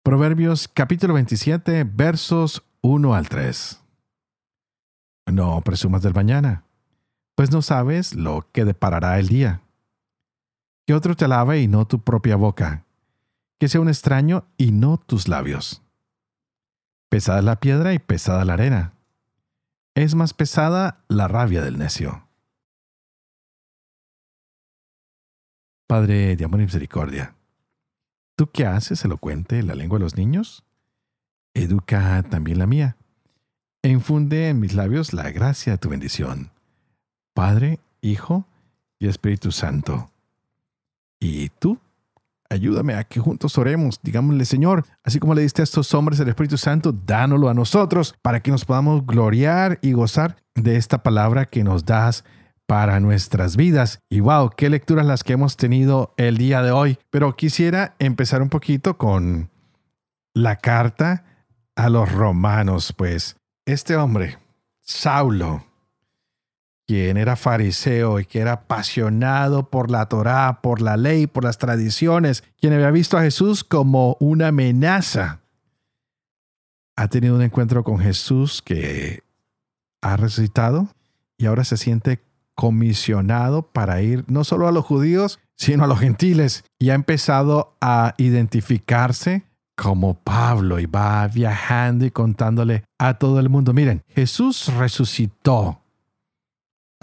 Proverbios 0.03 0.67
capítulo 0.67 1.15
27 1.15 1.83
versos 1.83 2.63
1 2.81 3.15
al 3.15 3.27
3. 3.27 3.81
No 5.31 5.61
presumas 5.61 6.03
del 6.03 6.13
mañana, 6.13 6.63
pues 7.33 7.49
no 7.49 7.63
sabes 7.63 8.13
lo 8.13 8.47
que 8.51 8.65
deparará 8.65 9.17
el 9.17 9.29
día. 9.29 9.63
Que 10.85 10.93
otro 10.93 11.15
te 11.15 11.25
alabe 11.25 11.59
y 11.59 11.67
no 11.67 11.87
tu 11.87 12.03
propia 12.03 12.35
boca, 12.35 12.84
que 13.59 13.67
sea 13.67 13.81
un 13.81 13.89
extraño 13.89 14.45
y 14.57 14.71
no 14.71 14.97
tus 14.97 15.27
labios. 15.27 15.81
Pesada 17.09 17.41
la 17.41 17.59
piedra 17.59 17.93
y 17.93 17.99
pesada 17.99 18.45
la 18.45 18.53
arena 18.53 18.95
es 19.95 20.13
más 20.13 20.33
pesada 20.33 21.03
la 21.07 21.27
rabia 21.27 21.61
del 21.61 21.77
necio. 21.77 22.27
Padre 25.87 26.35
de 26.35 26.43
amor 26.43 26.59
y 26.59 26.65
misericordia, 26.65 27.35
¿tú 28.35 28.49
qué 28.51 28.65
haces 28.65 29.05
elocuente 29.05 29.63
la 29.63 29.73
lengua 29.73 29.97
de 29.97 30.03
los 30.03 30.17
niños? 30.17 30.65
Educa 31.53 32.21
también 32.23 32.59
la 32.59 32.67
mía, 32.67 32.97
e 33.81 33.89
infunde 33.89 34.49
en 34.49 34.59
mis 34.59 34.73
labios 34.73 35.13
la 35.13 35.31
gracia 35.31 35.73
de 35.73 35.77
tu 35.77 35.89
bendición. 35.89 36.51
Padre, 37.33 37.79
Hijo 38.01 38.45
y 38.99 39.07
Espíritu 39.07 39.51
Santo. 39.51 40.11
¿Y 41.19 41.49
tú? 41.49 41.79
Ayúdame 42.49 42.93
a 42.93 43.03
que 43.03 43.19
juntos 43.19 43.57
oremos. 43.57 43.99
Digámosle, 44.03 44.45
Señor, 44.45 44.85
así 45.03 45.19
como 45.19 45.33
le 45.33 45.41
diste 45.41 45.61
a 45.61 45.63
estos 45.63 45.93
hombres 45.93 46.19
el 46.19 46.29
Espíritu 46.29 46.57
Santo, 46.57 46.91
dánoslo 46.91 47.49
a 47.49 47.53
nosotros 47.53 48.15
para 48.21 48.41
que 48.41 48.51
nos 48.51 48.65
podamos 48.65 49.05
gloriar 49.05 49.79
y 49.81 49.93
gozar 49.93 50.37
de 50.53 50.77
esta 50.77 51.03
palabra 51.03 51.45
que 51.45 51.63
nos 51.63 51.85
das 51.85 52.23
para 52.67 52.99
nuestras 52.99 53.55
vidas. 53.55 53.99
Y 54.09 54.19
wow, 54.19 54.51
qué 54.55 54.69
lecturas 54.69 55.05
las 55.05 55.23
que 55.23 55.33
hemos 55.33 55.57
tenido 55.57 56.13
el 56.17 56.37
día 56.37 56.61
de 56.61 56.71
hoy. 56.71 56.97
Pero 57.09 57.35
quisiera 57.35 57.95
empezar 57.99 58.41
un 58.41 58.49
poquito 58.49 58.97
con 58.97 59.49
la 60.33 60.57
carta 60.57 61.23
a 61.75 61.89
los 61.89 62.11
romanos, 62.11 62.93
pues 62.95 63.37
este 63.65 63.95
hombre, 63.95 64.37
Saulo, 64.81 65.65
quien 66.87 67.17
era 67.17 67.35
fariseo 67.35 68.19
y 68.19 68.25
que 68.25 68.39
era 68.39 68.53
apasionado 68.53 69.69
por 69.69 69.89
la 69.89 70.07
Torá, 70.07 70.61
por 70.61 70.81
la 70.81 70.97
ley, 70.97 71.27
por 71.27 71.43
las 71.43 71.57
tradiciones, 71.57 72.43
quien 72.59 72.73
había 72.73 72.91
visto 72.91 73.17
a 73.17 73.23
Jesús 73.23 73.63
como 73.63 74.17
una 74.19 74.49
amenaza, 74.49 75.41
ha 76.95 77.07
tenido 77.07 77.35
un 77.35 77.41
encuentro 77.41 77.83
con 77.83 77.99
Jesús 77.99 78.61
que 78.61 79.23
ha 80.01 80.15
resucitado 80.17 80.87
y 81.37 81.47
ahora 81.47 81.63
se 81.63 81.77
siente 81.77 82.21
comisionado 82.53 83.63
para 83.63 84.01
ir 84.01 84.23
no 84.27 84.43
solo 84.43 84.67
a 84.67 84.71
los 84.71 84.85
judíos, 84.85 85.39
sino 85.55 85.83
a 85.83 85.87
los 85.87 85.99
gentiles. 85.99 86.63
Y 86.79 86.89
ha 86.91 86.93
empezado 86.93 87.75
a 87.81 88.13
identificarse 88.17 89.43
como 89.75 90.13
Pablo 90.13 90.79
y 90.79 90.85
va 90.85 91.27
viajando 91.27 92.05
y 92.05 92.11
contándole 92.11 92.83
a 92.97 93.15
todo 93.15 93.41
el 93.41 93.49
mundo, 93.49 93.73
miren, 93.73 94.03
Jesús 94.07 94.73
resucitó 94.77 95.81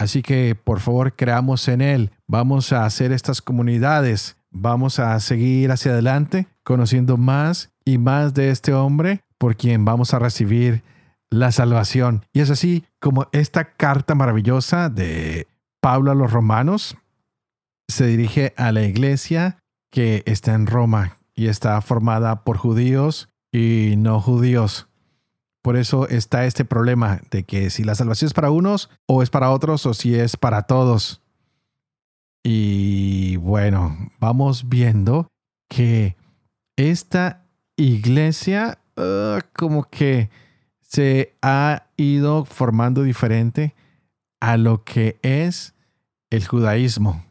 Así 0.03 0.21
que 0.21 0.55
por 0.55 0.81
favor 0.81 1.15
creamos 1.15 1.67
en 1.69 1.81
Él. 1.81 2.11
Vamos 2.27 2.73
a 2.73 2.85
hacer 2.85 3.13
estas 3.13 3.41
comunidades. 3.41 4.35
Vamos 4.51 4.99
a 4.99 5.17
seguir 5.21 5.71
hacia 5.71 5.93
adelante 5.93 6.47
conociendo 6.63 7.15
más 7.15 7.71
y 7.85 7.97
más 7.97 8.33
de 8.33 8.49
este 8.49 8.73
hombre 8.73 9.23
por 9.37 9.55
quien 9.55 9.85
vamos 9.85 10.13
a 10.13 10.19
recibir 10.19 10.83
la 11.29 11.53
salvación. 11.53 12.25
Y 12.33 12.41
es 12.41 12.49
así 12.49 12.83
como 12.99 13.27
esta 13.31 13.75
carta 13.75 14.13
maravillosa 14.13 14.89
de 14.89 15.47
Pablo 15.81 16.11
a 16.11 16.15
los 16.15 16.31
romanos 16.31 16.97
se 17.87 18.05
dirige 18.05 18.53
a 18.57 18.73
la 18.73 18.83
iglesia 18.83 19.57
que 19.89 20.23
está 20.25 20.53
en 20.53 20.67
Roma 20.67 21.17
y 21.33 21.47
está 21.47 21.79
formada 21.81 22.43
por 22.43 22.57
judíos 22.57 23.29
y 23.53 23.95
no 23.97 24.19
judíos. 24.19 24.89
Por 25.63 25.77
eso 25.77 26.09
está 26.09 26.45
este 26.45 26.65
problema 26.65 27.21
de 27.31 27.45
que 27.45 27.69
si 27.69 27.85
la 27.85 27.95
salvación 27.95 28.27
es 28.27 28.33
para 28.33 28.51
unos 28.51 28.89
o 29.07 29.23
es 29.23 29.29
para 29.29 29.49
otros 29.49 29.85
o 29.85 29.93
si 29.93 30.13
es 30.13 30.35
para 30.35 30.63
todos. 30.63 31.21
Y 32.43 33.37
bueno, 33.37 34.11
vamos 34.19 34.67
viendo 34.67 35.29
que 35.69 36.17
esta 36.75 37.45
iglesia 37.77 38.77
uh, 38.97 39.39
como 39.55 39.85
que 39.85 40.29
se 40.81 41.33
ha 41.41 41.83
ido 41.95 42.43
formando 42.43 43.03
diferente 43.03 43.73
a 44.41 44.57
lo 44.57 44.83
que 44.83 45.17
es 45.21 45.73
el 46.29 46.45
judaísmo. 46.45 47.23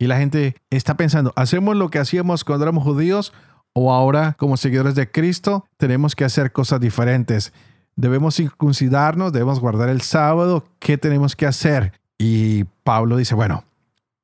Y 0.00 0.08
la 0.08 0.18
gente 0.18 0.56
está 0.70 0.96
pensando, 0.96 1.32
¿hacemos 1.36 1.76
lo 1.76 1.90
que 1.90 2.00
hacíamos 2.00 2.42
cuando 2.42 2.64
éramos 2.64 2.82
judíos 2.82 3.32
o 3.72 3.92
ahora 3.92 4.34
como 4.36 4.56
seguidores 4.56 4.96
de 4.96 5.08
Cristo 5.08 5.64
tenemos 5.76 6.16
que 6.16 6.24
hacer 6.24 6.50
cosas 6.50 6.80
diferentes? 6.80 7.52
Debemos 7.98 8.36
circuncidarnos, 8.36 9.32
debemos 9.32 9.58
guardar 9.58 9.88
el 9.88 10.02
sábado, 10.02 10.64
¿qué 10.78 10.96
tenemos 10.96 11.34
que 11.34 11.46
hacer? 11.46 12.00
Y 12.16 12.64
Pablo 12.84 13.16
dice, 13.16 13.34
bueno, 13.34 13.64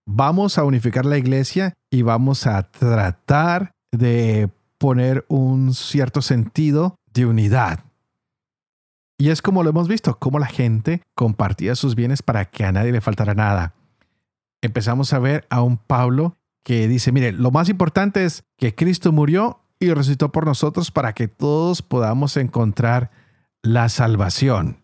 vamos 0.06 0.58
a 0.58 0.64
unificar 0.64 1.04
la 1.04 1.18
iglesia 1.18 1.74
y 1.90 2.02
vamos 2.02 2.46
a 2.46 2.62
tratar 2.62 3.72
de 3.90 4.48
poner 4.78 5.24
un 5.28 5.74
cierto 5.74 6.22
sentido 6.22 6.94
de 7.12 7.26
unidad. 7.26 7.80
Y 9.18 9.30
es 9.30 9.42
como 9.42 9.64
lo 9.64 9.70
hemos 9.70 9.88
visto, 9.88 10.18
cómo 10.20 10.38
la 10.38 10.46
gente 10.46 11.02
compartía 11.16 11.74
sus 11.74 11.96
bienes 11.96 12.22
para 12.22 12.44
que 12.44 12.64
a 12.64 12.70
nadie 12.70 12.92
le 12.92 13.00
faltara 13.00 13.34
nada. 13.34 13.74
Empezamos 14.62 15.12
a 15.12 15.18
ver 15.18 15.46
a 15.50 15.62
un 15.62 15.78
Pablo 15.78 16.36
que 16.62 16.86
dice, 16.86 17.10
mire, 17.10 17.32
lo 17.32 17.50
más 17.50 17.68
importante 17.68 18.24
es 18.24 18.44
que 18.56 18.74
Cristo 18.74 19.10
murió 19.10 19.60
y 19.80 19.92
resucitó 19.92 20.30
por 20.30 20.46
nosotros 20.46 20.92
para 20.92 21.12
que 21.12 21.26
todos 21.26 21.82
podamos 21.82 22.36
encontrar 22.36 23.10
la 23.64 23.88
salvación. 23.88 24.82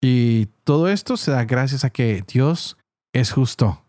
Y 0.00 0.46
todo 0.64 0.88
esto 0.88 1.16
se 1.16 1.30
da 1.30 1.44
gracias 1.44 1.84
a 1.84 1.90
que 1.90 2.24
Dios 2.26 2.78
es 3.12 3.30
justo, 3.30 3.84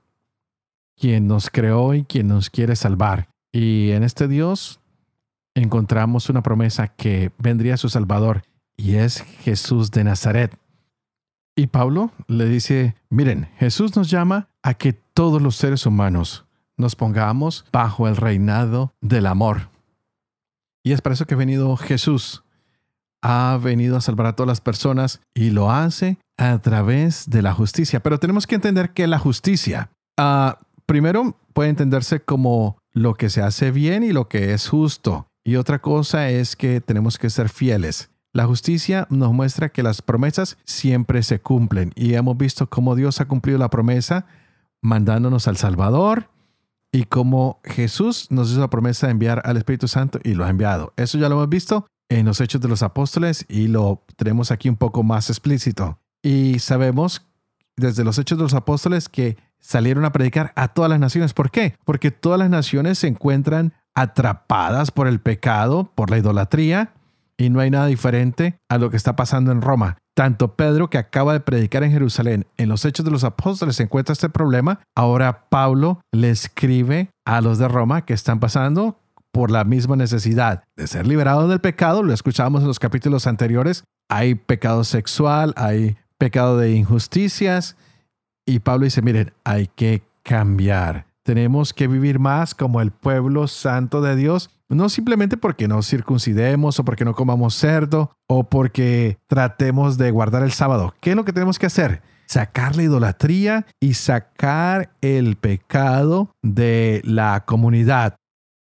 quien 0.97 1.27
nos 1.27 1.49
creó 1.49 1.93
y 1.93 2.03
quien 2.03 2.27
nos 2.27 2.49
quiere 2.49 2.75
salvar. 2.75 3.29
Y 3.51 3.91
en 3.91 4.03
este 4.03 4.27
Dios 4.27 4.81
encontramos 5.55 6.29
una 6.29 6.43
promesa 6.43 6.89
que 6.89 7.31
vendría 7.37 7.77
su 7.77 7.89
Salvador 7.89 8.43
y 8.75 8.95
es 8.95 9.21
Jesús 9.21 9.91
de 9.91 10.03
Nazaret. 10.03 10.59
Y 11.55 11.67
Pablo 11.67 12.11
le 12.27 12.45
dice, 12.45 12.95
miren, 13.09 13.49
Jesús 13.57 13.95
nos 13.95 14.09
llama 14.09 14.49
a 14.61 14.73
que 14.73 14.93
todos 14.93 15.41
los 15.41 15.55
seres 15.55 15.85
humanos 15.85 16.45
nos 16.75 16.95
pongamos 16.95 17.65
bajo 17.71 18.07
el 18.07 18.17
reinado 18.17 18.93
del 19.01 19.25
amor. 19.25 19.69
Y 20.83 20.91
es 20.91 21.01
para 21.01 21.13
eso 21.13 21.25
que 21.25 21.33
ha 21.33 21.37
venido 21.37 21.75
Jesús, 21.75 22.43
ha 23.21 23.59
venido 23.61 23.97
a 23.97 24.01
salvar 24.01 24.27
a 24.27 24.35
todas 24.35 24.47
las 24.47 24.61
personas 24.61 25.21
y 25.33 25.49
lo 25.49 25.71
hace 25.71 26.17
a 26.37 26.57
través 26.59 27.29
de 27.29 27.41
la 27.41 27.53
justicia. 27.53 28.01
Pero 28.01 28.19
tenemos 28.19 28.47
que 28.47 28.55
entender 28.55 28.91
que 28.91 29.07
la 29.07 29.19
justicia, 29.19 29.91
ah, 30.17 30.59
primero, 30.85 31.37
puede 31.53 31.69
entenderse 31.69 32.21
como 32.21 32.77
lo 32.91 33.15
que 33.15 33.29
se 33.29 33.41
hace 33.41 33.71
bien 33.71 34.03
y 34.03 34.11
lo 34.11 34.27
que 34.27 34.53
es 34.53 34.67
justo. 34.69 35.27
Y 35.43 35.55
otra 35.55 35.79
cosa 35.79 36.29
es 36.29 36.55
que 36.55 36.81
tenemos 36.81 37.17
que 37.17 37.29
ser 37.29 37.49
fieles. 37.49 38.09
La 38.31 38.45
justicia 38.45 39.07
nos 39.09 39.33
muestra 39.33 39.69
que 39.69 39.83
las 39.83 40.01
promesas 40.01 40.57
siempre 40.63 41.23
se 41.23 41.41
cumplen 41.41 41.91
y 41.95 42.13
hemos 42.13 42.37
visto 42.37 42.69
cómo 42.69 42.95
Dios 42.95 43.19
ha 43.21 43.27
cumplido 43.27 43.57
la 43.57 43.69
promesa 43.69 44.27
mandándonos 44.81 45.47
al 45.47 45.57
Salvador 45.57 46.29
y 46.91 47.05
cómo 47.05 47.59
Jesús 47.63 48.27
nos 48.29 48.51
hizo 48.51 48.59
la 48.59 48.69
promesa 48.69 49.07
de 49.07 49.11
enviar 49.11 49.41
al 49.45 49.57
Espíritu 49.57 49.87
Santo 49.87 50.19
y 50.23 50.35
lo 50.35 50.45
ha 50.45 50.49
enviado. 50.49 50.93
Eso 50.95 51.17
ya 51.17 51.27
lo 51.27 51.35
hemos 51.35 51.49
visto 51.49 51.87
en 52.09 52.25
los 52.25 52.41
Hechos 52.41 52.59
de 52.59 52.67
los 52.67 52.83
Apóstoles 52.83 53.45
y 53.47 53.67
lo 53.67 54.03
tenemos 54.17 54.51
aquí 54.51 54.67
un 54.67 54.75
poco 54.75 55.03
más 55.03 55.29
explícito. 55.29 55.99
Y 56.21 56.59
sabemos 56.59 57.25
desde 57.77 58.03
los 58.03 58.17
Hechos 58.17 58.37
de 58.37 58.43
los 58.43 58.53
Apóstoles 58.53 59.07
que 59.07 59.37
salieron 59.59 60.05
a 60.05 60.11
predicar 60.11 60.51
a 60.55 60.69
todas 60.69 60.89
las 60.89 60.99
naciones. 60.99 61.33
¿Por 61.33 61.51
qué? 61.51 61.75
Porque 61.85 62.11
todas 62.11 62.39
las 62.39 62.49
naciones 62.49 62.99
se 62.99 63.07
encuentran 63.07 63.73
atrapadas 63.93 64.91
por 64.91 65.07
el 65.07 65.19
pecado, 65.19 65.91
por 65.95 66.09
la 66.09 66.17
idolatría, 66.17 66.93
y 67.37 67.49
no 67.49 67.61
hay 67.61 67.71
nada 67.71 67.85
diferente 67.85 68.59
a 68.67 68.77
lo 68.77 68.89
que 68.89 68.97
está 68.97 69.15
pasando 69.15 69.51
en 69.51 69.61
Roma. 69.61 69.97
Tanto 70.13 70.55
Pedro, 70.55 70.89
que 70.89 70.97
acaba 70.97 71.31
de 71.31 71.39
predicar 71.39 71.83
en 71.83 71.91
Jerusalén, 71.91 72.45
en 72.57 72.67
los 72.67 72.83
Hechos 72.83 73.05
de 73.05 73.11
los 73.11 73.23
Apóstoles 73.23 73.77
se 73.77 73.83
encuentra 73.83 74.11
este 74.11 74.27
problema. 74.27 74.81
Ahora 74.93 75.47
Pablo 75.49 76.01
le 76.11 76.29
escribe 76.29 77.09
a 77.25 77.39
los 77.39 77.57
de 77.57 77.69
Roma 77.69 78.03
que 78.05 78.13
están 78.13 78.41
pasando 78.41 78.99
por 79.31 79.51
la 79.51 79.63
misma 79.63 79.95
necesidad 79.95 80.63
de 80.75 80.87
ser 80.87 81.07
liberado 81.07 81.47
del 81.47 81.59
pecado. 81.59 82.03
Lo 82.03 82.13
escuchábamos 82.13 82.61
en 82.61 82.67
los 82.67 82.79
capítulos 82.79 83.27
anteriores. 83.27 83.83
Hay 84.09 84.35
pecado 84.35 84.83
sexual, 84.83 85.53
hay 85.55 85.97
pecado 86.17 86.57
de 86.57 86.73
injusticias. 86.73 87.75
Y 88.45 88.59
Pablo 88.59 88.85
dice, 88.85 89.01
miren, 89.01 89.33
hay 89.43 89.67
que 89.67 90.03
cambiar. 90.23 91.05
Tenemos 91.23 91.73
que 91.73 91.87
vivir 91.87 92.19
más 92.19 92.55
como 92.55 92.81
el 92.81 92.91
pueblo 92.91 93.47
santo 93.47 94.01
de 94.01 94.15
Dios, 94.15 94.49
no 94.67 94.89
simplemente 94.89 95.37
porque 95.37 95.67
nos 95.67 95.87
circuncidemos 95.87 96.79
o 96.79 96.85
porque 96.85 97.05
no 97.05 97.13
comamos 97.13 97.55
cerdo 97.55 98.11
o 98.27 98.43
porque 98.43 99.17
tratemos 99.27 99.97
de 99.97 100.11
guardar 100.11 100.43
el 100.43 100.51
sábado. 100.51 100.95
¿Qué 101.01 101.11
es 101.11 101.15
lo 101.15 101.25
que 101.25 101.33
tenemos 101.33 101.59
que 101.59 101.67
hacer? 101.67 102.01
Sacar 102.25 102.75
la 102.75 102.83
idolatría 102.83 103.65
y 103.79 103.95
sacar 103.95 104.91
el 105.01 105.35
pecado 105.35 106.31
de 106.41 107.01
la 107.03 107.43
comunidad. 107.45 108.15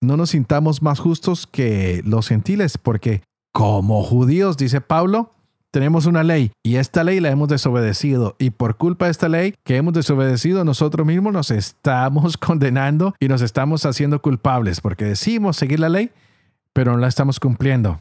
No 0.00 0.16
nos 0.16 0.30
sintamos 0.30 0.82
más 0.82 0.98
justos 0.98 1.46
que 1.46 2.02
los 2.04 2.28
gentiles 2.28 2.78
porque 2.78 3.22
como 3.52 4.02
judíos, 4.02 4.56
dice 4.56 4.80
Pablo, 4.80 5.32
tenemos 5.70 6.06
una 6.06 6.22
ley 6.22 6.52
y 6.62 6.76
esta 6.76 7.04
ley 7.04 7.20
la 7.20 7.30
hemos 7.30 7.48
desobedecido 7.48 8.34
y 8.38 8.50
por 8.50 8.76
culpa 8.76 9.06
de 9.06 9.10
esta 9.12 9.28
ley 9.28 9.54
que 9.64 9.76
hemos 9.76 9.92
desobedecido 9.92 10.64
nosotros 10.64 11.06
mismos 11.06 11.32
nos 11.32 11.50
estamos 11.50 12.36
condenando 12.38 13.14
y 13.20 13.28
nos 13.28 13.42
estamos 13.42 13.86
haciendo 13.86 14.22
culpables 14.22 14.80
porque 14.80 15.04
decimos 15.04 15.56
seguir 15.56 15.80
la 15.80 15.88
ley 15.88 16.10
pero 16.72 16.92
no 16.92 16.98
la 16.98 17.08
estamos 17.08 17.40
cumpliendo. 17.40 18.00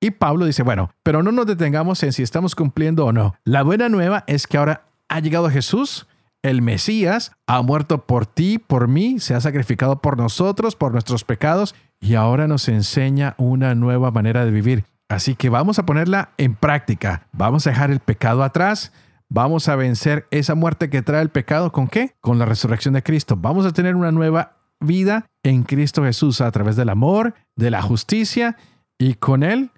Y 0.00 0.10
Pablo 0.10 0.46
dice, 0.46 0.62
bueno, 0.62 0.90
pero 1.02 1.22
no 1.22 1.30
nos 1.32 1.46
detengamos 1.46 2.02
en 2.02 2.12
si 2.12 2.22
estamos 2.22 2.54
cumpliendo 2.54 3.06
o 3.06 3.12
no. 3.12 3.36
La 3.44 3.62
buena 3.62 3.88
nueva 3.88 4.24
es 4.26 4.46
que 4.46 4.58
ahora 4.58 4.86
ha 5.08 5.20
llegado 5.20 5.48
Jesús, 5.48 6.08
el 6.42 6.62
Mesías, 6.62 7.32
ha 7.46 7.62
muerto 7.62 8.06
por 8.06 8.26
ti, 8.26 8.58
por 8.58 8.88
mí, 8.88 9.20
se 9.20 9.34
ha 9.34 9.40
sacrificado 9.40 10.00
por 10.00 10.16
nosotros, 10.16 10.76
por 10.76 10.92
nuestros 10.92 11.24
pecados 11.24 11.74
y 12.00 12.14
ahora 12.14 12.48
nos 12.48 12.68
enseña 12.68 13.34
una 13.38 13.74
nueva 13.74 14.10
manera 14.10 14.44
de 14.44 14.50
vivir. 14.50 14.84
Así 15.08 15.36
que 15.36 15.50
vamos 15.50 15.78
a 15.78 15.86
ponerla 15.86 16.30
en 16.38 16.54
práctica. 16.54 17.28
Vamos 17.32 17.66
a 17.66 17.70
dejar 17.70 17.90
el 17.90 18.00
pecado 18.00 18.42
atrás. 18.42 18.92
Vamos 19.28 19.68
a 19.68 19.76
vencer 19.76 20.26
esa 20.30 20.54
muerte 20.54 20.90
que 20.90 21.02
trae 21.02 21.22
el 21.22 21.28
pecado. 21.28 21.70
¿Con 21.70 21.86
qué? 21.86 22.14
Con 22.20 22.38
la 22.38 22.44
resurrección 22.44 22.94
de 22.94 23.02
Cristo. 23.02 23.36
Vamos 23.36 23.64
a 23.66 23.72
tener 23.72 23.94
una 23.94 24.10
nueva 24.10 24.56
vida 24.80 25.26
en 25.42 25.62
Cristo 25.62 26.02
Jesús 26.02 26.40
a 26.40 26.50
través 26.50 26.76
del 26.76 26.88
amor, 26.88 27.34
de 27.56 27.70
la 27.70 27.82
justicia 27.82 28.56
y 28.98 29.14
con 29.14 29.42
Él 29.42 29.70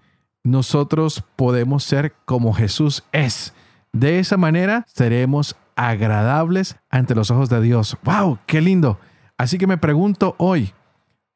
nosotros 0.45 1.25
podemos 1.37 1.85
ser 1.85 2.15
como 2.27 2.53
Jesús 2.53 3.05
es. 3.13 3.55
De 3.93 4.19
esa 4.19 4.37
manera 4.37 4.85
seremos 4.87 5.57
agradables 5.77 6.77
ante 6.91 7.15
los 7.15 7.31
ojos 7.31 7.49
de 7.49 7.61
Dios. 7.61 7.97
¡Wow! 8.05 8.39
¡Qué 8.47 8.61
lindo! 8.61 8.99
Así 9.37 9.59
que 9.59 9.67
me 9.67 9.79
pregunto 9.79 10.35
hoy, 10.39 10.73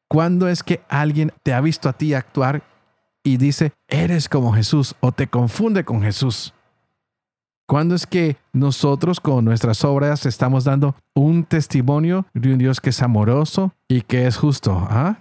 ¿cuándo 0.08 0.48
es 0.48 0.62
que 0.62 0.82
alguien 0.88 1.32
te 1.42 1.54
ha 1.54 1.60
visto 1.60 1.88
a 1.88 1.92
ti 1.92 2.14
actuar 2.14 2.62
y 3.28 3.36
dice, 3.36 3.72
eres 3.88 4.28
como 4.28 4.52
Jesús 4.52 4.94
o 5.00 5.12
te 5.12 5.26
confunde 5.26 5.84
con 5.84 6.02
Jesús. 6.02 6.54
¿Cuándo 7.66 7.94
es 7.94 8.06
que 8.06 8.38
nosotros 8.54 9.20
con 9.20 9.44
nuestras 9.44 9.84
obras 9.84 10.24
estamos 10.24 10.64
dando 10.64 10.96
un 11.14 11.44
testimonio 11.44 12.24
de 12.32 12.54
un 12.54 12.58
Dios 12.58 12.80
que 12.80 12.90
es 12.90 13.02
amoroso 13.02 13.74
y 13.86 14.00
que 14.00 14.26
es 14.26 14.38
justo? 14.38 14.86
¿Ah? 14.88 15.18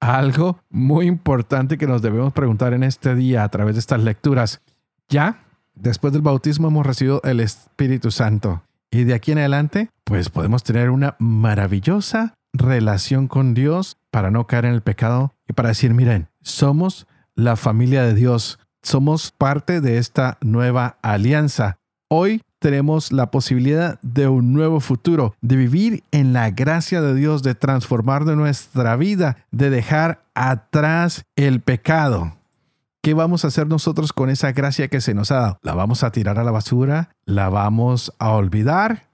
Algo 0.00 0.58
muy 0.68 1.06
importante 1.06 1.78
que 1.78 1.86
nos 1.86 2.02
debemos 2.02 2.34
preguntar 2.34 2.74
en 2.74 2.82
este 2.82 3.14
día 3.14 3.42
a 3.42 3.48
través 3.48 3.76
de 3.76 3.80
estas 3.80 4.02
lecturas. 4.02 4.60
Ya, 5.08 5.42
después 5.74 6.12
del 6.12 6.22
bautismo 6.22 6.68
hemos 6.68 6.86
recibido 6.86 7.20
el 7.24 7.40
Espíritu 7.40 8.10
Santo. 8.10 8.62
Y 8.90 9.04
de 9.04 9.14
aquí 9.14 9.32
en 9.32 9.38
adelante, 9.38 9.90
pues 10.04 10.30
podemos 10.30 10.64
tener 10.64 10.90
una 10.90 11.16
maravillosa 11.18 12.34
relación 12.52 13.28
con 13.28 13.54
Dios 13.54 13.96
para 14.10 14.30
no 14.30 14.46
caer 14.46 14.64
en 14.64 14.74
el 14.74 14.82
pecado 14.82 15.32
y 15.48 15.52
para 15.52 15.68
decir, 15.68 15.94
miren, 15.94 16.28
somos 16.42 17.06
la 17.34 17.56
familia 17.56 18.02
de 18.02 18.14
Dios. 18.14 18.58
Somos 18.82 19.30
parte 19.30 19.80
de 19.80 19.98
esta 19.98 20.38
nueva 20.40 20.98
alianza. 21.02 21.78
Hoy 22.08 22.42
tenemos 22.58 23.12
la 23.12 23.30
posibilidad 23.30 24.00
de 24.02 24.28
un 24.28 24.52
nuevo 24.52 24.80
futuro, 24.80 25.34
de 25.40 25.56
vivir 25.56 26.04
en 26.10 26.32
la 26.32 26.50
gracia 26.50 27.00
de 27.00 27.14
Dios, 27.14 27.42
de 27.42 27.54
transformar 27.54 28.24
nuestra 28.36 28.96
vida, 28.96 29.36
de 29.50 29.70
dejar 29.70 30.24
atrás 30.34 31.24
el 31.36 31.60
pecado. 31.60 32.39
¿Qué 33.02 33.14
vamos 33.14 33.44
a 33.44 33.48
hacer 33.48 33.66
nosotros 33.66 34.12
con 34.12 34.28
esa 34.28 34.52
gracia 34.52 34.88
que 34.88 35.00
se 35.00 35.14
nos 35.14 35.30
ha 35.30 35.36
dado? 35.36 35.58
¿La 35.62 35.74
vamos 35.74 36.04
a 36.04 36.12
tirar 36.12 36.38
a 36.38 36.44
la 36.44 36.50
basura? 36.50 37.16
¿La 37.24 37.48
vamos 37.48 38.12
a 38.18 38.32
olvidar? 38.32 39.08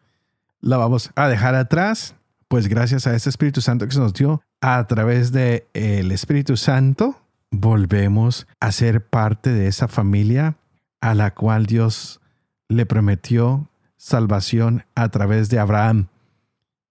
¿La 0.61 0.77
vamos 0.77 1.13
a 1.15 1.29
dejar 1.29 1.55
atrás? 1.55 2.17
Pues 2.49 2.67
gracias 2.67 3.07
a 3.07 3.15
ese 3.15 3.29
Espíritu 3.31 3.61
Santo 3.61 3.87
que 3.87 3.93
se 3.93 4.01
nos 4.01 4.13
dio 4.13 4.43
a 4.61 4.85
través 4.89 5.31
del 5.31 5.65
el 5.73 6.11
Espíritu 6.11 6.57
Santo, 6.57 7.15
volvemos 7.53 8.49
a 8.59 8.73
ser 8.73 9.07
parte 9.07 9.53
de 9.53 9.69
esa 9.69 9.87
familia 9.87 10.57
a 11.01 11.15
la 11.15 11.35
cual 11.35 11.67
Dios 11.67 12.21
le 12.69 12.87
prometió 12.87 13.71
salvación 13.97 14.85
a 14.97 15.11
través 15.11 15.49
de 15.49 15.61
Abraham, 15.61 16.09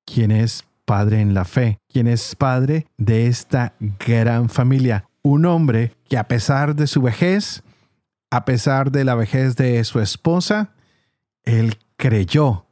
quien 0.05 0.31
es 0.31 0.63
padre 0.85 1.19
en 1.19 1.33
la 1.33 1.43
fe, 1.43 1.77
quien 1.89 2.07
es 2.07 2.35
padre 2.35 2.87
de 2.97 3.27
esta 3.27 3.73
gran 3.99 4.47
familia. 4.47 5.09
Un 5.25 5.47
hombre 5.47 5.91
que 6.07 6.19
a 6.19 6.27
pesar 6.27 6.75
de 6.75 6.85
su 6.85 7.01
vejez, 7.01 7.63
a 8.29 8.45
pesar 8.45 8.91
de 8.91 9.03
la 9.03 9.15
vejez 9.15 9.55
de 9.55 9.83
su 9.83 9.99
esposa, 9.99 10.75
él 11.41 11.79
creyó 11.97 12.67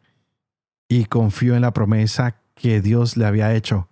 y 0.87 1.05
confió 1.05 1.55
en 1.55 1.63
la 1.63 1.73
promesa 1.73 2.39
que 2.53 2.79
Dios 2.79 3.17
le 3.17 3.25
había 3.25 3.55
hecho. 3.55 3.89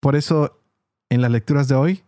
Por 0.00 0.16
eso, 0.16 0.62
en 1.10 1.20
las 1.20 1.30
lecturas 1.30 1.68
de 1.68 1.74
hoy, 1.74 2.04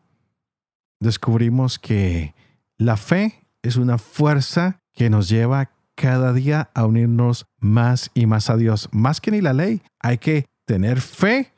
descubrimos 0.99 1.79
que 1.79 2.35
la 2.79 2.97
fe 2.97 3.47
es 3.61 3.77
una 3.77 3.99
fuerza 3.99 4.81
que 4.95 5.11
nos 5.11 5.29
lleva 5.29 5.73
cada 5.95 6.33
día 6.33 6.71
a 6.73 6.87
unirnos 6.87 7.45
más 7.59 8.11
y 8.15 8.25
más 8.25 8.49
a 8.49 8.57
Dios. 8.57 8.89
Más 8.93 9.21
que 9.21 9.31
ni 9.31 9.43
la 9.43 9.53
ley, 9.53 9.83
hay 9.99 10.17
que 10.17 10.47
tener 10.65 11.03
fe 11.03 11.53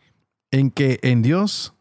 en 0.51 0.73
que 0.73 0.99
en 1.05 1.23
Dios, 1.23 1.73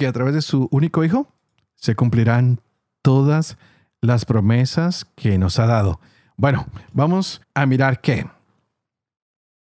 que 0.00 0.06
a 0.06 0.12
través 0.14 0.32
de 0.32 0.40
su 0.40 0.66
único 0.70 1.04
Hijo, 1.04 1.30
se 1.76 1.94
cumplirán 1.94 2.62
todas 3.02 3.58
las 4.00 4.24
promesas 4.24 5.04
que 5.14 5.36
nos 5.36 5.58
ha 5.58 5.66
dado. 5.66 6.00
Bueno, 6.38 6.66
vamos 6.94 7.42
a 7.52 7.66
mirar 7.66 8.00
que 8.00 8.26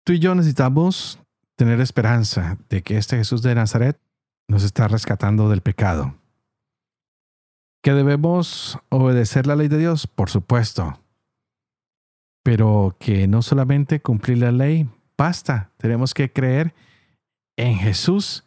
tú 0.05 0.13
y 0.13 0.21
yo 0.21 0.37
necesitamos 0.37 1.19
tener 1.57 1.81
esperanza 1.81 2.57
de 2.69 2.83
que 2.83 2.99
este 2.99 3.17
Jesús 3.17 3.43
de 3.43 3.57
Nazaret 3.57 4.01
nos 4.47 4.63
está 4.63 4.87
rescatando 4.87 5.51
del 5.51 5.61
pecado. 5.61 6.15
¿Que 7.83 7.93
debemos 7.93 8.79
obedecer 8.91 9.49
la 9.49 9.57
ley 9.57 9.67
de 9.67 9.79
Dios? 9.79 10.07
Por 10.07 10.31
supuesto. 10.31 11.01
Pero 12.45 12.97
que 13.01 13.27
no 13.27 13.43
solamente 13.43 14.01
cumplir 14.01 14.39
la 14.39 14.53
ley 14.53 14.89
basta. 15.19 15.73
Tenemos 15.79 16.15
que 16.15 16.33
creer 16.33 16.75
en 17.57 17.75
Jesús 17.75 18.45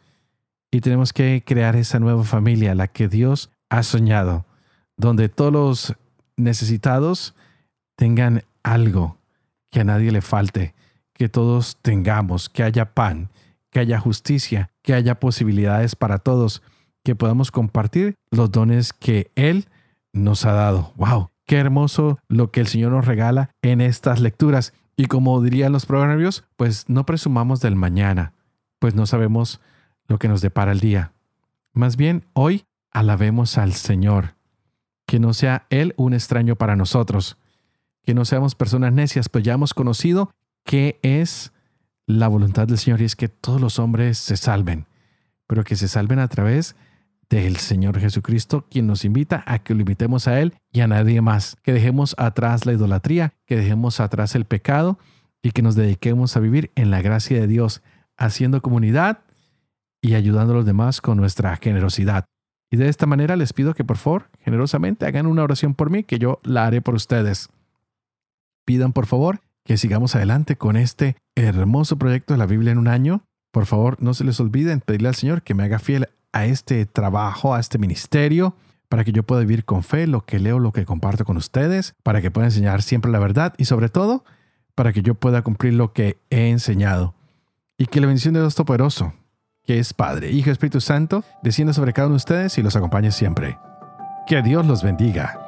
y 0.76 0.82
tenemos 0.82 1.14
que 1.14 1.42
crear 1.42 1.74
esa 1.74 1.98
nueva 1.98 2.22
familia, 2.22 2.74
la 2.74 2.86
que 2.86 3.08
Dios 3.08 3.48
ha 3.70 3.82
soñado, 3.82 4.44
donde 4.98 5.30
todos 5.30 5.50
los 5.50 5.94
necesitados 6.36 7.34
tengan 7.96 8.42
algo, 8.62 9.16
que 9.70 9.80
a 9.80 9.84
nadie 9.84 10.12
le 10.12 10.20
falte, 10.20 10.74
que 11.14 11.30
todos 11.30 11.78
tengamos, 11.80 12.50
que 12.50 12.62
haya 12.62 12.92
pan, 12.92 13.30
que 13.70 13.80
haya 13.80 13.98
justicia, 13.98 14.70
que 14.82 14.92
haya 14.92 15.18
posibilidades 15.18 15.96
para 15.96 16.18
todos 16.18 16.60
que 17.02 17.14
podamos 17.16 17.50
compartir 17.50 18.14
los 18.30 18.52
dones 18.52 18.92
que 18.92 19.30
Él 19.34 19.68
nos 20.12 20.44
ha 20.44 20.52
dado. 20.52 20.92
¡Wow! 20.96 21.30
Qué 21.46 21.56
hermoso 21.56 22.18
lo 22.28 22.50
que 22.50 22.60
el 22.60 22.66
Señor 22.66 22.92
nos 22.92 23.06
regala 23.06 23.48
en 23.62 23.80
estas 23.80 24.20
lecturas. 24.20 24.74
Y 24.94 25.06
como 25.06 25.40
dirían 25.40 25.72
los 25.72 25.86
proverbios, 25.86 26.44
pues 26.58 26.86
no 26.90 27.06
presumamos 27.06 27.60
del 27.60 27.76
mañana, 27.76 28.34
pues 28.78 28.94
no 28.94 29.06
sabemos 29.06 29.62
lo 30.08 30.18
que 30.18 30.28
nos 30.28 30.40
depara 30.40 30.72
el 30.72 30.80
día. 30.80 31.12
Más 31.72 31.96
bien, 31.96 32.24
hoy 32.32 32.64
alabemos 32.90 33.58
al 33.58 33.74
Señor. 33.74 34.34
Que 35.06 35.20
no 35.20 35.34
sea 35.34 35.66
Él 35.70 35.94
un 35.96 36.14
extraño 36.14 36.56
para 36.56 36.74
nosotros. 36.74 37.36
Que 38.02 38.14
no 38.14 38.24
seamos 38.24 38.54
personas 38.54 38.92
necias, 38.92 39.28
pues 39.28 39.44
ya 39.44 39.54
hemos 39.54 39.74
conocido 39.74 40.30
qué 40.64 40.98
es 41.02 41.52
la 42.06 42.28
voluntad 42.28 42.66
del 42.66 42.78
Señor 42.78 43.00
y 43.00 43.04
es 43.04 43.16
que 43.16 43.28
todos 43.28 43.60
los 43.60 43.78
hombres 43.78 44.18
se 44.18 44.36
salven, 44.36 44.86
pero 45.46 45.64
que 45.64 45.76
se 45.76 45.88
salven 45.88 46.18
a 46.18 46.28
través 46.28 46.76
del 47.28 47.56
Señor 47.56 47.98
Jesucristo, 47.98 48.66
quien 48.70 48.86
nos 48.86 49.04
invita 49.04 49.42
a 49.46 49.58
que 49.58 49.74
lo 49.74 49.80
invitemos 49.80 50.28
a 50.28 50.40
Él 50.40 50.54
y 50.72 50.80
a 50.80 50.86
nadie 50.86 51.20
más, 51.20 51.56
que 51.62 51.72
dejemos 51.72 52.14
atrás 52.18 52.66
la 52.66 52.72
idolatría, 52.72 53.34
que 53.46 53.56
dejemos 53.56 53.98
atrás 53.98 54.36
el 54.36 54.44
pecado 54.44 54.98
y 55.42 55.50
que 55.50 55.62
nos 55.62 55.74
dediquemos 55.74 56.36
a 56.36 56.40
vivir 56.40 56.70
en 56.76 56.90
la 56.90 57.02
gracia 57.02 57.40
de 57.40 57.48
Dios, 57.48 57.82
haciendo 58.16 58.62
comunidad 58.62 59.20
y 60.06 60.14
ayudando 60.14 60.52
a 60.52 60.56
los 60.56 60.66
demás 60.66 61.00
con 61.00 61.16
nuestra 61.16 61.56
generosidad. 61.56 62.26
Y 62.70 62.76
de 62.76 62.88
esta 62.88 63.06
manera 63.06 63.34
les 63.34 63.52
pido 63.52 63.74
que 63.74 63.84
por 63.84 63.96
favor, 63.96 64.30
generosamente 64.40 65.04
hagan 65.04 65.26
una 65.26 65.42
oración 65.42 65.74
por 65.74 65.90
mí, 65.90 66.04
que 66.04 66.20
yo 66.20 66.38
la 66.44 66.64
haré 66.64 66.80
por 66.80 66.94
ustedes. 66.94 67.48
Pidan 68.64 68.92
por 68.92 69.06
favor 69.06 69.40
que 69.64 69.76
sigamos 69.76 70.14
adelante 70.14 70.56
con 70.56 70.76
este 70.76 71.16
hermoso 71.34 71.96
proyecto 71.96 72.34
de 72.34 72.38
la 72.38 72.46
Biblia 72.46 72.70
en 72.70 72.78
un 72.78 72.86
año. 72.86 73.24
Por 73.52 73.66
favor, 73.66 74.00
no 74.00 74.14
se 74.14 74.22
les 74.22 74.38
olviden 74.38 74.80
pedirle 74.80 75.08
al 75.08 75.16
Señor 75.16 75.42
que 75.42 75.54
me 75.54 75.64
haga 75.64 75.80
fiel 75.80 76.08
a 76.32 76.46
este 76.46 76.86
trabajo, 76.86 77.54
a 77.54 77.58
este 77.58 77.78
ministerio, 77.78 78.54
para 78.88 79.02
que 79.02 79.10
yo 79.10 79.24
pueda 79.24 79.40
vivir 79.40 79.64
con 79.64 79.82
fe 79.82 80.06
lo 80.06 80.24
que 80.24 80.38
leo, 80.38 80.60
lo 80.60 80.72
que 80.72 80.84
comparto 80.84 81.24
con 81.24 81.36
ustedes, 81.36 81.94
para 82.04 82.22
que 82.22 82.30
pueda 82.30 82.46
enseñar 82.46 82.82
siempre 82.82 83.10
la 83.10 83.18
verdad 83.18 83.54
y 83.58 83.64
sobre 83.64 83.88
todo 83.88 84.24
para 84.76 84.92
que 84.92 85.02
yo 85.02 85.16
pueda 85.16 85.42
cumplir 85.42 85.74
lo 85.74 85.92
que 85.92 86.18
he 86.30 86.50
enseñado. 86.50 87.14
Y 87.76 87.86
que 87.86 88.00
la 88.00 88.06
bendición 88.06 88.34
de 88.34 88.40
Dios 88.40 88.54
Todopoderoso, 88.54 89.12
que 89.66 89.78
es 89.78 89.92
Padre, 89.92 90.30
Hijo 90.30 90.50
y 90.50 90.52
Espíritu 90.52 90.80
Santo, 90.80 91.24
descienda 91.42 91.72
sobre 91.72 91.92
cada 91.92 92.06
uno 92.06 92.14
de 92.14 92.18
ustedes 92.18 92.56
y 92.58 92.62
los 92.62 92.76
acompañe 92.76 93.10
siempre. 93.10 93.58
Que 94.26 94.42
Dios 94.42 94.66
los 94.66 94.82
bendiga. 94.82 95.45